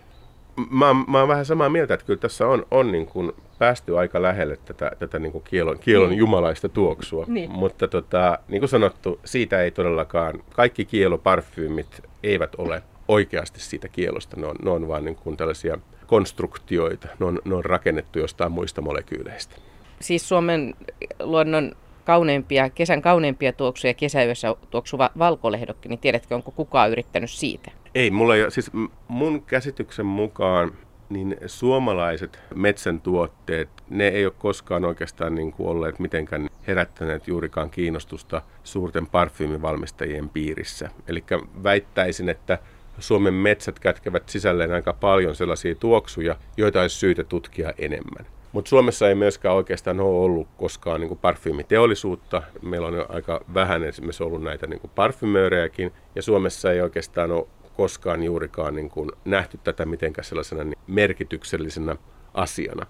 Mä, 0.70 0.86
mä 1.08 1.20
oon 1.20 1.28
vähän 1.28 1.46
samaa 1.46 1.70
mieltä, 1.70 1.94
että 1.94 2.06
kyllä 2.06 2.20
tässä 2.20 2.48
on, 2.48 2.66
on 2.72 2.92
niin 2.92 3.06
kuin 3.06 3.32
päästy 3.60 3.98
aika 3.98 4.22
lähelle 4.22 4.58
tätä, 4.66 4.92
tätä 5.00 5.20
niin 5.20 5.32
kuin 5.32 5.44
kielon, 5.44 5.80
kielon 5.80 6.10
niin. 6.10 6.18
jumalaista 6.18 6.70
tuoksua. 6.70 7.26
Niin. 7.28 7.52
Mutta 7.52 7.88
tota, 7.88 8.40
niin 8.48 8.62
kuin 8.62 8.70
sanottu, 8.70 9.20
siitä 9.26 9.62
ei 9.62 9.72
todellakaan, 9.72 10.44
kaikki 10.54 10.86
kieloparfyymit 10.86 12.02
eivät 12.24 12.56
ole 12.58 12.84
oikeasti 13.08 13.60
siitä 13.60 13.88
kielosta. 13.88 14.40
Ne 14.40 14.48
on, 14.48 14.56
ne 14.64 14.70
on 14.70 14.88
vaan 14.88 15.06
niin 15.06 15.16
kuin 15.16 15.38
tällaisia 15.38 15.78
konstruktioita. 16.08 17.08
Ne 17.20 17.26
on, 17.26 17.40
ne 17.46 17.56
on 17.56 17.66
rakennettu 17.66 18.20
jostain 18.20 18.52
muista 18.52 18.82
molekyyleistä. 18.82 19.56
Siis 20.00 20.30
Suomen 20.30 20.74
luonnon 21.20 21.72
kauneimpia, 22.06 22.70
kesän 22.70 23.02
kauneimpia 23.02 23.54
tuoksuja 23.54 23.94
kesäyössä 23.94 24.56
tuoksuva 24.70 25.10
valkolehdokki, 25.20 25.90
niin 25.90 26.00
tiedätkö, 26.00 26.36
onko 26.36 26.52
kukaan 26.52 26.92
yrittänyt 26.92 27.32
siitä? 27.32 27.72
Ei, 27.96 28.12
mulla 28.12 28.36
ei, 28.36 28.52
siis 28.52 28.72
mun 29.08 29.44
käsityksen 29.44 30.06
mukaan 30.06 30.72
niin 31.10 31.38
suomalaiset 31.46 32.40
metsän 32.56 33.02
tuotteet, 33.02 33.70
ne 33.90 34.08
ei 34.08 34.26
ole 34.26 34.34
koskaan 34.38 34.86
oikeastaan 34.86 35.36
niin 35.36 35.52
kuin 35.52 35.70
olleet 35.70 36.00
mitenkään 36.00 36.50
herättäneet 36.68 37.28
juurikaan 37.28 37.70
kiinnostusta 37.70 38.42
suurten 38.64 39.08
parfyymivalmistajien 39.08 40.30
piirissä. 40.30 40.90
Eli 41.08 41.24
väittäisin, 41.64 42.30
että 42.30 42.60
Suomen 43.00 43.34
metsät 43.34 43.80
kätkevät 43.80 44.30
sisälleen 44.30 44.74
aika 44.74 44.94
paljon 44.94 45.36
sellaisia 45.36 45.76
tuoksuja, 45.76 46.36
joita 46.58 46.82
olisi 46.82 46.96
syytä 46.96 47.24
tutkia 47.24 47.74
enemmän. 47.78 48.26
Mutta 48.52 48.70
Suomessa 48.70 49.10
ei 49.10 49.16
myöskään 49.16 49.56
oikeastaan 49.56 50.00
ole 50.00 50.26
ollut 50.26 50.48
koskaan 50.58 51.02
niin 51.02 51.18
parfyymiteollisuutta. 51.18 52.44
Meillä 52.62 52.88
on 52.88 53.06
aika 53.10 53.42
vähän 53.54 53.84
esimerkiksi 53.84 54.24
ollut 54.24 54.44
näitä 54.44 54.68
niin 54.68 54.80
parfymöörejäkin. 54.96 55.92
Ja 56.16 56.22
Suomessa 56.22 56.72
ei 56.72 56.82
oikeastaan 56.82 57.32
ole 57.32 57.48
koskaan 57.78 58.24
juurikaan 58.24 58.76
niin 58.76 58.90
kuin 58.90 59.12
nähty 59.26 59.60
tätä 59.64 59.86
mitenkään 59.86 60.26
sellaisena 60.26 60.64
niin 60.64 60.80
merkityksellisenä 60.88 61.96
asiana. 62.34 62.86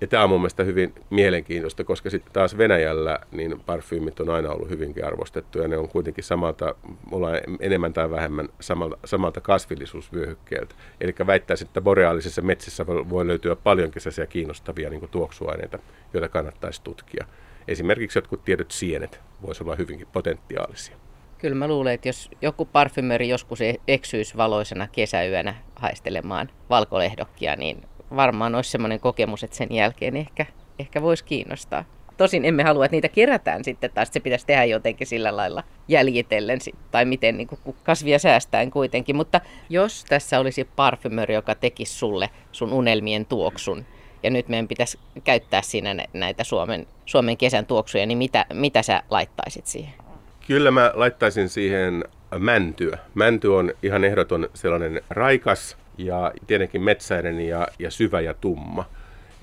Ja 0.00 0.06
tämä 0.06 0.24
on 0.24 0.30
mun 0.30 0.40
mielestä 0.40 0.64
hyvin 0.64 0.94
mielenkiintoista, 1.10 1.84
koska 1.84 2.10
sitten 2.10 2.32
taas 2.32 2.58
Venäjällä 2.58 3.18
niin 3.32 3.60
parfyymit 3.66 4.20
on 4.20 4.30
aina 4.30 4.50
ollut 4.50 4.70
hyvinkin 4.70 5.04
arvostettu 5.04 5.58
ja 5.58 5.68
ne 5.68 5.76
on 5.76 5.88
kuitenkin 5.88 6.24
samalta, 6.24 6.74
ollaan 7.10 7.40
enemmän 7.60 7.92
tai 7.92 8.10
vähemmän 8.10 8.48
samalta, 8.60 8.98
samalta 9.04 9.40
kasvillisuusvyöhykkeeltä. 9.40 10.74
Eli 11.00 11.14
väittäisin, 11.26 11.66
että 11.66 11.80
boreaalisissa 11.80 12.42
metsissä 12.42 12.86
voi 12.86 13.26
löytyä 13.26 13.56
paljonkin 13.56 14.02
sellaisia 14.02 14.26
kiinnostavia 14.26 14.90
niin 14.90 15.08
tuoksuaineita, 15.10 15.78
joita 16.12 16.28
kannattaisi 16.28 16.82
tutkia. 16.84 17.26
Esimerkiksi 17.68 18.18
jotkut 18.18 18.44
tietyt 18.44 18.70
sienet 18.70 19.20
voisivat 19.42 19.66
olla 19.66 19.76
hyvinkin 19.76 20.06
potentiaalisia. 20.12 20.96
Kyllä 21.38 21.54
mä 21.54 21.68
luulen, 21.68 21.94
että 21.94 22.08
jos 22.08 22.30
joku 22.42 22.64
parfymöri 22.64 23.28
joskus 23.28 23.60
e- 23.60 23.74
eksyisi 23.88 24.36
valoisena 24.36 24.88
kesäyönä 24.92 25.54
haistelemaan 25.76 26.50
valkolehdokkia, 26.70 27.56
niin 27.56 27.82
varmaan 28.16 28.54
olisi 28.54 28.70
semmoinen 28.70 29.00
kokemus, 29.00 29.44
että 29.44 29.56
sen 29.56 29.68
jälkeen 29.70 30.16
ehkä, 30.16 30.46
ehkä 30.78 31.02
voisi 31.02 31.24
kiinnostaa. 31.24 31.84
Tosin 32.16 32.44
emme 32.44 32.62
halua, 32.62 32.84
että 32.84 32.96
niitä 32.96 33.08
kerätään 33.08 33.64
sitten 33.64 33.90
taas, 33.94 34.08
se 34.12 34.20
pitäisi 34.20 34.46
tehdä 34.46 34.64
jotenkin 34.64 35.06
sillä 35.06 35.36
lailla 35.36 35.62
jäljitellen 35.88 36.58
tai 36.90 37.04
miten 37.04 37.36
niin 37.36 37.48
kuin 37.48 37.76
kasvia 37.82 38.18
säästäen 38.18 38.70
kuitenkin. 38.70 39.16
Mutta 39.16 39.40
jos 39.68 40.04
tässä 40.04 40.40
olisi 40.40 40.64
parfymöri, 40.64 41.34
joka 41.34 41.54
tekisi 41.54 41.94
sulle 41.94 42.30
sun 42.52 42.72
unelmien 42.72 43.26
tuoksun, 43.26 43.84
ja 44.22 44.30
nyt 44.30 44.48
meidän 44.48 44.68
pitäisi 44.68 44.98
käyttää 45.24 45.62
siinä 45.62 46.06
näitä 46.12 46.44
Suomen, 46.44 46.86
Suomen 47.06 47.36
kesän 47.36 47.66
tuoksuja, 47.66 48.06
niin 48.06 48.18
mitä, 48.18 48.46
mitä 48.52 48.82
sä 48.82 49.02
laittaisit 49.10 49.66
siihen? 49.66 50.07
Kyllä 50.48 50.70
mä 50.70 50.92
laittaisin 50.94 51.48
siihen 51.48 52.04
mäntyä. 52.38 52.98
Mänty 53.14 53.48
on 53.48 53.72
ihan 53.82 54.04
ehdoton 54.04 54.48
sellainen 54.54 55.02
raikas 55.10 55.76
ja 55.98 56.32
tietenkin 56.46 56.82
metsäinen 56.82 57.40
ja, 57.40 57.68
ja 57.78 57.90
syvä 57.90 58.20
ja 58.20 58.34
tumma. 58.34 58.84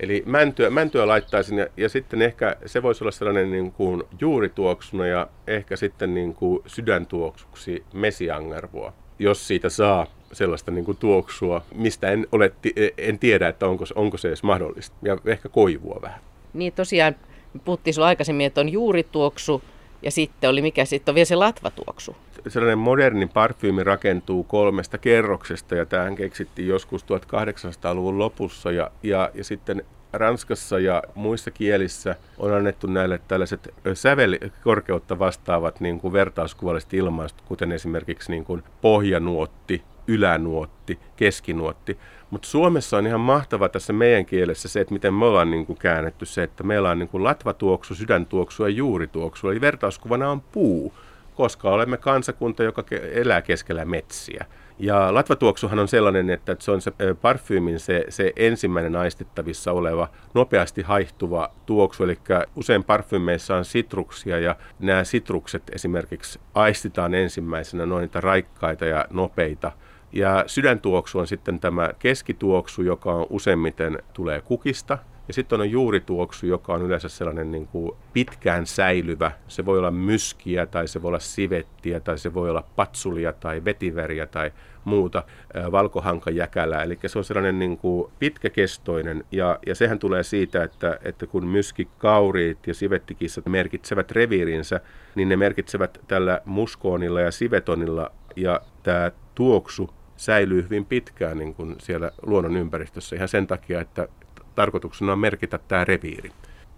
Eli 0.00 0.22
mäntyä, 0.26 0.70
mäntyä 0.70 1.06
laittaisin 1.06 1.58
ja, 1.58 1.66
ja 1.76 1.88
sitten 1.88 2.22
ehkä 2.22 2.56
se 2.66 2.82
voisi 2.82 3.04
olla 3.04 3.10
sellainen 3.10 3.50
niin 3.50 3.72
kuin 3.72 4.02
juurituoksuna 4.20 5.06
ja 5.06 5.26
ehkä 5.46 5.76
sitten 5.76 6.14
niin 6.14 6.34
kuin 6.34 6.62
sydäntuoksuksi 6.66 7.84
mesiangervoa, 7.92 8.92
jos 9.18 9.48
siitä 9.48 9.68
saa 9.68 10.06
sellaista 10.32 10.70
niin 10.70 10.84
kuin 10.84 10.96
tuoksua, 10.96 11.62
mistä 11.74 12.10
en, 12.10 12.26
ole, 12.32 12.52
en 12.98 13.18
tiedä, 13.18 13.48
että 13.48 13.66
onko, 13.66 13.84
onko 13.94 14.16
se 14.16 14.28
edes 14.28 14.42
mahdollista. 14.42 14.96
Ja 15.02 15.18
ehkä 15.24 15.48
koivua 15.48 15.98
vähän. 16.02 16.20
Niin 16.52 16.72
tosiaan, 16.72 17.16
puhuttiin 17.64 17.94
sinulla 17.94 18.08
aikaisemmin, 18.08 18.46
että 18.46 18.60
on 18.60 18.68
juurituoksu, 18.68 19.62
ja 20.06 20.10
sitten 20.10 20.50
oli 20.50 20.62
mikä 20.62 20.84
sitten 20.84 21.12
on 21.12 21.14
vielä 21.14 21.24
se 21.24 21.36
latvatuoksu. 21.36 22.16
Sellainen 22.48 22.78
moderni 22.78 23.26
parfyymi 23.26 23.84
rakentuu 23.84 24.44
kolmesta 24.44 24.98
kerroksesta 24.98 25.74
ja 25.74 25.86
tämähän 25.86 26.16
keksittiin 26.16 26.68
joskus 26.68 27.04
1800-luvun 27.04 28.18
lopussa 28.18 28.70
ja, 28.70 28.90
ja, 29.02 29.30
ja 29.34 29.44
sitten 29.44 29.84
Ranskassa 30.12 30.78
ja 30.78 31.02
muissa 31.14 31.50
kielissä 31.50 32.16
on 32.38 32.54
annettu 32.54 32.86
näille 32.86 33.20
tällaiset 33.28 33.74
sävelkorkeutta 33.94 35.18
vastaavat 35.18 35.80
niin 35.80 36.00
kuin 36.00 36.12
vertauskuvalliset 36.12 36.94
ilmaistut, 36.94 37.46
kuten 37.46 37.72
esimerkiksi 37.72 38.32
niin 38.32 38.44
kuin 38.44 38.62
pohjanuotti, 38.80 39.82
ylänuotti, 40.08 40.98
keskinuotti. 41.16 41.98
Mutta 42.30 42.48
Suomessa 42.48 42.96
on 42.96 43.06
ihan 43.06 43.20
mahtava 43.20 43.68
tässä 43.68 43.92
meidän 43.92 44.26
kielessä 44.26 44.68
se, 44.68 44.80
että 44.80 44.94
miten 44.94 45.14
me 45.14 45.24
ollaan 45.24 45.50
niin 45.50 45.66
kuin 45.66 45.78
käännetty 45.78 46.26
se, 46.26 46.42
että 46.42 46.62
meillä 46.62 46.90
on 46.90 46.98
niin 46.98 47.08
kuin 47.08 47.24
latvatuoksu, 47.24 47.94
sydäntuoksu 47.94 48.62
ja 48.62 48.68
juurituoksu. 48.68 49.48
Eli 49.48 49.60
vertauskuvana 49.60 50.30
on 50.30 50.40
puu, 50.40 50.94
koska 51.34 51.70
olemme 51.70 51.96
kansakunta, 51.96 52.62
joka 52.62 52.84
elää 53.12 53.42
keskellä 53.42 53.84
metsiä. 53.84 54.46
Ja 54.78 55.14
latvatuoksuhan 55.14 55.78
on 55.78 55.88
sellainen, 55.88 56.30
että 56.30 56.56
se 56.58 56.70
on 56.70 56.80
se 56.80 56.92
parfyymin 57.22 57.80
se, 57.80 58.04
se 58.08 58.32
ensimmäinen 58.36 58.96
aistittavissa 58.96 59.72
oleva, 59.72 60.08
nopeasti 60.34 60.82
haihtuva 60.82 61.50
tuoksu. 61.66 62.04
Eli 62.04 62.18
usein 62.56 62.84
parfyymeissa 62.84 63.56
on 63.56 63.64
sitruksia 63.64 64.38
ja 64.38 64.56
nämä 64.78 65.04
sitrukset 65.04 65.62
esimerkiksi 65.72 66.40
aistitaan 66.54 67.14
ensimmäisenä 67.14 67.86
niitä 68.00 68.20
raikkaita 68.20 68.86
ja 68.86 69.04
nopeita 69.10 69.72
ja 70.12 70.44
sydäntuoksu 70.46 71.18
on 71.18 71.26
sitten 71.26 71.60
tämä 71.60 71.90
keskituoksu, 71.98 72.82
joka 72.82 73.14
on 73.14 73.26
useimmiten 73.30 73.98
tulee 74.12 74.40
kukista. 74.40 74.98
Ja 75.28 75.34
sitten 75.34 75.60
on 75.60 75.70
juurituoksu, 75.70 76.46
joka 76.46 76.74
on 76.74 76.82
yleensä 76.82 77.08
sellainen 77.08 77.50
niin 77.50 77.66
kuin 77.66 77.92
pitkään 78.12 78.66
säilyvä. 78.66 79.30
Se 79.48 79.66
voi 79.66 79.78
olla 79.78 79.90
myskiä 79.90 80.66
tai 80.66 80.88
se 80.88 81.02
voi 81.02 81.08
olla 81.08 81.18
sivettiä 81.18 82.00
tai 82.00 82.18
se 82.18 82.34
voi 82.34 82.50
olla 82.50 82.64
patsulia 82.76 83.32
tai 83.32 83.64
vetiveriä 83.64 84.26
tai 84.26 84.52
muuta 84.84 85.24
valkohankajäkälää. 85.72 86.82
Eli 86.82 86.98
se 87.06 87.18
on 87.18 87.24
sellainen 87.24 87.58
niin 87.58 87.78
kuin 87.78 88.12
pitkäkestoinen 88.18 89.24
ja, 89.32 89.58
ja 89.66 89.74
sehän 89.74 89.98
tulee 89.98 90.22
siitä, 90.22 90.64
että, 90.64 90.98
että 91.02 91.26
kun 91.26 91.46
myskikauriit 91.46 92.66
ja 92.66 92.74
sivettikissat 92.74 93.46
merkitsevät 93.46 94.10
reviirinsä, 94.10 94.80
niin 95.14 95.28
ne 95.28 95.36
merkitsevät 95.36 96.00
tällä 96.08 96.40
muskoonilla 96.44 97.20
ja 97.20 97.30
sivetonilla 97.30 98.10
ja 98.36 98.60
tämä 98.82 99.10
tuoksu 99.36 99.90
säilyy 100.16 100.62
hyvin 100.62 100.84
pitkään 100.84 101.38
niin 101.38 101.54
kuin 101.54 101.76
siellä 101.78 102.10
luonnon 102.22 102.56
ympäristössä 102.56 103.16
ihan 103.16 103.28
sen 103.28 103.46
takia, 103.46 103.80
että 103.80 104.08
tarkoituksena 104.54 105.12
on 105.12 105.18
merkitä 105.18 105.58
tämä 105.58 105.84
reviiri. 105.84 106.30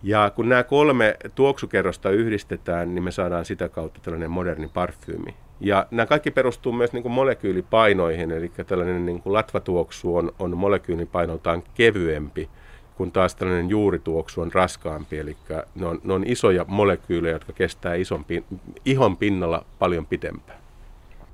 Ja 0.02 0.32
kun 0.34 0.48
nämä 0.48 0.62
kolme 0.62 1.16
tuoksukerrosta 1.34 2.10
yhdistetään, 2.10 2.94
niin 2.94 3.02
me 3.02 3.10
saadaan 3.10 3.44
sitä 3.44 3.68
kautta 3.68 4.00
tällainen 4.02 4.30
moderni 4.30 4.70
parfyymi. 4.74 5.34
Ja 5.60 5.86
nämä 5.90 6.06
kaikki 6.06 6.30
perustuu 6.30 6.72
myös 6.72 6.92
niin 6.92 7.02
kuin 7.02 7.12
molekyylipainoihin, 7.12 8.30
eli 8.30 8.52
tällainen 8.66 9.06
niin 9.06 9.22
kuin 9.22 9.32
latvatuoksu 9.32 10.16
on, 10.16 10.32
on 10.38 10.56
molekyylipainoltaan 10.56 11.62
kevyempi, 11.74 12.48
kun 12.94 13.12
taas 13.12 13.34
tällainen 13.34 13.68
juurituoksu 13.68 14.40
on 14.40 14.52
raskaampi, 14.52 15.18
eli 15.18 15.36
ne 15.74 15.86
on, 15.86 16.00
ne 16.04 16.12
on 16.12 16.24
isoja 16.26 16.64
molekyylejä, 16.68 17.32
jotka 17.32 17.52
kestää 17.52 17.94
ison 17.94 18.26
ihon 18.84 19.16
pinnalla 19.16 19.64
paljon 19.78 20.06
pitempään. 20.06 20.58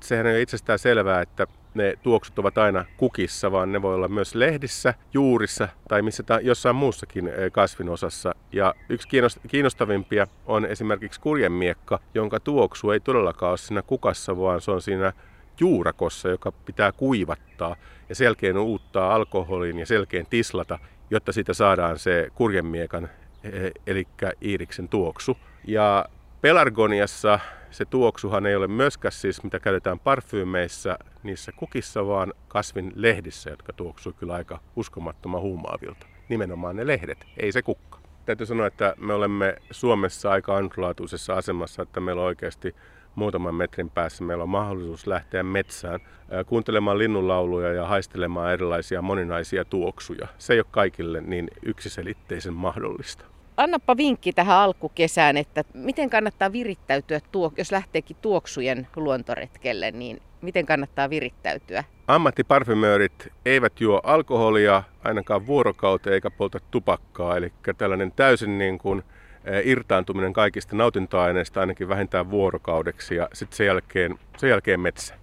Sehän 0.05 0.25
ole 0.25 0.41
itsestään 0.41 0.79
selvää, 0.79 1.21
että 1.21 1.47
ne 1.73 1.93
tuoksut 2.03 2.39
ovat 2.39 2.57
aina 2.57 2.85
kukissa, 2.97 3.51
vaan 3.51 3.71
ne 3.71 3.81
voi 3.81 3.95
olla 3.95 4.07
myös 4.07 4.35
lehdissä, 4.35 4.93
juurissa 5.13 5.67
tai 5.87 6.01
missä 6.01 6.23
ta- 6.23 6.39
jossain 6.39 6.75
muussakin 6.75 7.27
eh, 7.27 7.51
kasvinosassa. 7.51 8.35
Ja 8.51 8.75
yksi 8.89 9.07
kiinnostavimpia 9.47 10.27
on 10.45 10.65
esimerkiksi 10.65 11.19
kurjemiekka, 11.19 11.99
jonka 12.13 12.39
tuoksu 12.39 12.91
ei 12.91 12.99
todellakaan 12.99 13.49
ole 13.49 13.57
siinä 13.57 13.81
kukassa, 13.81 14.37
vaan 14.37 14.61
se 14.61 14.71
on 14.71 14.81
siinä 14.81 15.13
juurakossa, 15.59 16.29
joka 16.29 16.51
pitää 16.51 16.91
kuivattaa 16.91 17.75
ja 18.09 18.15
selkeän 18.15 18.57
uuttaa 18.57 19.15
alkoholin 19.15 19.79
ja 19.79 19.85
selkeän 19.85 20.25
tislata, 20.29 20.79
jotta 21.09 21.31
siitä 21.31 21.53
saadaan 21.53 21.99
se 21.99 22.29
kurjemiekan 22.35 23.09
eh, 23.43 23.71
eli 23.87 24.07
iiriksen 24.41 24.89
tuoksu. 24.89 25.37
Ja 25.67 26.05
pelargoniassa 26.41 27.39
se 27.75 27.85
tuoksuhan 27.85 28.45
ei 28.45 28.55
ole 28.55 28.67
myöskään 28.67 29.11
siis, 29.11 29.43
mitä 29.43 29.59
käytetään 29.59 29.99
parfyymeissä 29.99 30.97
niissä 31.23 31.51
kukissa, 31.51 32.07
vaan 32.07 32.33
kasvin 32.47 32.91
lehdissä, 32.95 33.49
jotka 33.49 33.73
tuoksuu 33.73 34.13
kyllä 34.13 34.33
aika 34.33 34.59
uskomattoman 34.75 35.41
huumaavilta. 35.41 36.07
Nimenomaan 36.29 36.75
ne 36.75 36.87
lehdet, 36.87 37.25
ei 37.37 37.51
se 37.51 37.61
kukka. 37.61 37.99
Täytyy 38.25 38.45
sanoa, 38.45 38.67
että 38.67 38.95
me 38.97 39.13
olemme 39.13 39.55
Suomessa 39.71 40.31
aika 40.31 40.55
ainutlaatuisessa 40.55 41.33
asemassa, 41.33 41.81
että 41.81 41.99
meillä 41.99 42.21
on 42.21 42.27
oikeasti 42.27 42.75
muutaman 43.15 43.55
metrin 43.55 43.89
päässä 43.89 44.23
meillä 44.23 44.43
on 44.43 44.49
mahdollisuus 44.49 45.07
lähteä 45.07 45.43
metsään 45.43 45.99
kuuntelemaan 46.45 46.97
linnunlauluja 46.97 47.73
ja 47.73 47.87
haistelemaan 47.87 48.53
erilaisia 48.53 49.01
moninaisia 49.01 49.65
tuoksuja. 49.65 50.27
Se 50.37 50.53
ei 50.53 50.59
ole 50.59 50.67
kaikille 50.71 51.21
niin 51.21 51.47
yksiselitteisen 51.65 52.53
mahdollista 52.53 53.25
annappa 53.57 53.97
vinkki 53.97 54.33
tähän 54.33 54.57
alkukesään, 54.57 55.37
että 55.37 55.63
miten 55.73 56.09
kannattaa 56.09 56.51
virittäytyä, 56.51 57.19
tuo, 57.31 57.53
jos 57.57 57.71
lähteekin 57.71 58.17
tuoksujen 58.21 58.87
luontoretkelle, 58.95 59.91
niin 59.91 60.21
miten 60.41 60.65
kannattaa 60.65 61.09
virittäytyä? 61.09 61.83
Ammattiparfymöörit 62.07 63.27
eivät 63.45 63.81
juo 63.81 64.01
alkoholia 64.03 64.83
ainakaan 65.03 65.47
vuorokauteen 65.47 66.13
eikä 66.13 66.31
polta 66.31 66.59
tupakkaa, 66.71 67.37
eli 67.37 67.53
tällainen 67.77 68.11
täysin 68.11 68.57
niin 68.57 68.77
kuin 68.77 69.03
eh, 69.45 69.61
irtaantuminen 69.65 70.33
kaikista 70.33 70.75
nautintoaineista 70.75 71.59
ainakin 71.59 71.89
vähintään 71.89 72.31
vuorokaudeksi 72.31 73.15
ja 73.15 73.29
sitten 73.33 73.57
sen 73.57 73.67
jälkeen, 73.67 74.19
sen 74.37 74.49
jälkeen 74.49 74.79
metsä. 74.79 75.15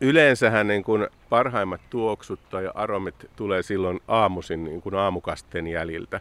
Yleensähän 0.00 0.66
niin 0.66 0.84
kuin 0.84 1.08
parhaimmat 1.28 1.80
tuoksut 1.90 2.40
tai 2.50 2.70
aromit 2.74 3.30
tulee 3.36 3.62
silloin 3.62 4.00
aamuisin 4.08 4.64
niin 4.64 4.82
kuin 4.82 4.94
aamukasteen 4.94 5.66
jäljiltä. 5.66 6.20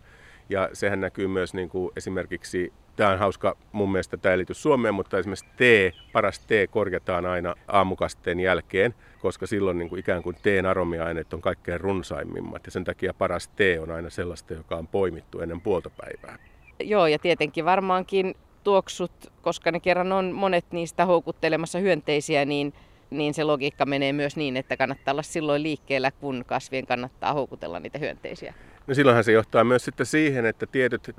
Ja 0.53 0.69
sehän 0.73 1.01
näkyy 1.01 1.27
myös 1.27 1.53
niin 1.53 1.69
kuin 1.69 1.91
esimerkiksi, 1.95 2.73
tämä 2.95 3.09
on 3.09 3.19
hauska 3.19 3.57
mun 3.71 3.91
mielestä, 3.91 4.17
tämä 4.17 4.35
ei 4.35 4.45
Suomeen, 4.51 4.93
mutta 4.93 5.19
esimerkiksi 5.19 5.45
tee, 5.57 5.91
paras 6.13 6.39
tee 6.39 6.67
korjataan 6.67 7.25
aina 7.25 7.55
aamukasteen 7.67 8.39
jälkeen, 8.39 8.95
koska 9.21 9.47
silloin 9.47 9.77
niin 9.77 9.89
kuin 9.89 9.99
ikään 9.99 10.23
kuin 10.23 10.35
teen 10.43 10.65
aromiaineet 10.65 11.33
on 11.33 11.41
kaikkein 11.41 11.81
runsaimimmat. 11.81 12.65
Ja 12.65 12.71
sen 12.71 12.83
takia 12.83 13.13
paras 13.13 13.47
tee 13.47 13.79
on 13.79 13.91
aina 13.91 14.09
sellaista, 14.09 14.53
joka 14.53 14.75
on 14.75 14.87
poimittu 14.87 15.39
ennen 15.39 15.61
puoltapäivää. 15.61 16.37
Joo, 16.79 17.07
ja 17.07 17.19
tietenkin 17.19 17.65
varmaankin 17.65 18.35
tuoksut, 18.63 19.31
koska 19.41 19.71
ne 19.71 19.79
kerran 19.79 20.11
on 20.11 20.31
monet 20.31 20.65
niistä 20.71 21.05
houkuttelemassa 21.05 21.79
hyönteisiä, 21.79 22.45
niin 22.45 22.73
niin 23.09 23.33
se 23.33 23.43
logiikka 23.43 23.85
menee 23.85 24.13
myös 24.13 24.35
niin, 24.35 24.57
että 24.57 24.77
kannattaa 24.77 25.11
olla 25.11 25.21
silloin 25.21 25.63
liikkeellä, 25.63 26.11
kun 26.11 26.43
kasvien 26.47 26.85
kannattaa 26.85 27.33
houkutella 27.33 27.79
niitä 27.79 27.97
hyönteisiä. 27.97 28.53
No 28.87 28.93
silloinhan 28.93 29.23
se 29.23 29.31
johtaa 29.31 29.63
myös 29.63 29.85
sitten 29.85 30.05
siihen, 30.05 30.45
että 30.45 30.65
tietyt 30.65 31.11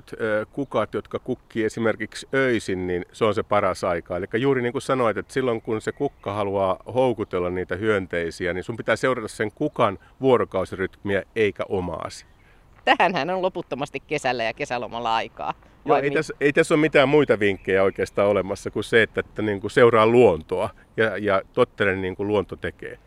kukat, 0.53 0.95
jotka 0.95 1.19
kukkii 1.19 1.65
esimerkiksi 1.65 2.29
öisin, 2.35 2.87
niin 2.87 3.05
se 3.13 3.25
on 3.25 3.35
se 3.35 3.43
paras 3.43 3.85
aika. 3.85 4.17
Eli 4.17 4.27
juuri 4.35 4.63
niin 4.63 4.73
kuin 4.73 4.83
sanoit, 4.83 5.17
että 5.17 5.33
silloin 5.33 5.63
kun 5.63 5.81
se 5.81 5.93
kukka 5.93 6.33
haluaa 6.33 6.77
houkutella 6.95 7.51
niitä 7.51 7.77
hyönteisiä, 7.77 8.53
niin 8.53 8.65
sun 8.65 8.77
pitää 8.77 8.97
seurata 8.97 9.29
sen 9.29 9.53
kukan 9.53 9.99
vuorokausirytmiä 10.21 11.23
eikä 11.37 11.63
omaasi. 11.69 12.27
Tähänhän 12.85 13.31
on 13.31 13.43
loputtomasti 13.43 14.01
kesällä 14.01 14.45
ja 14.45 14.53
kesälomalla 14.53 15.15
aikaa. 15.15 15.55
Joo, 15.85 15.99
ei, 15.99 16.11
tässä, 16.11 16.35
ei 16.41 16.53
tässä 16.53 16.75
ole 16.75 16.81
mitään 16.81 17.09
muita 17.09 17.41
vinkkejä 17.41 17.83
oikeastaan 17.83 18.29
olemassa 18.29 18.71
kuin 18.71 18.85
se, 18.85 19.03
että, 19.03 19.21
että 19.21 19.43
niin 19.43 19.61
kuin 19.61 19.71
seuraa 19.71 20.07
luontoa 20.07 20.71
ja, 20.97 21.19
ja 21.19 21.43
tottelen 21.53 22.03
niin 22.03 22.17
kuin 22.17 22.27
luonto 22.27 22.57
tekee. 22.57 22.99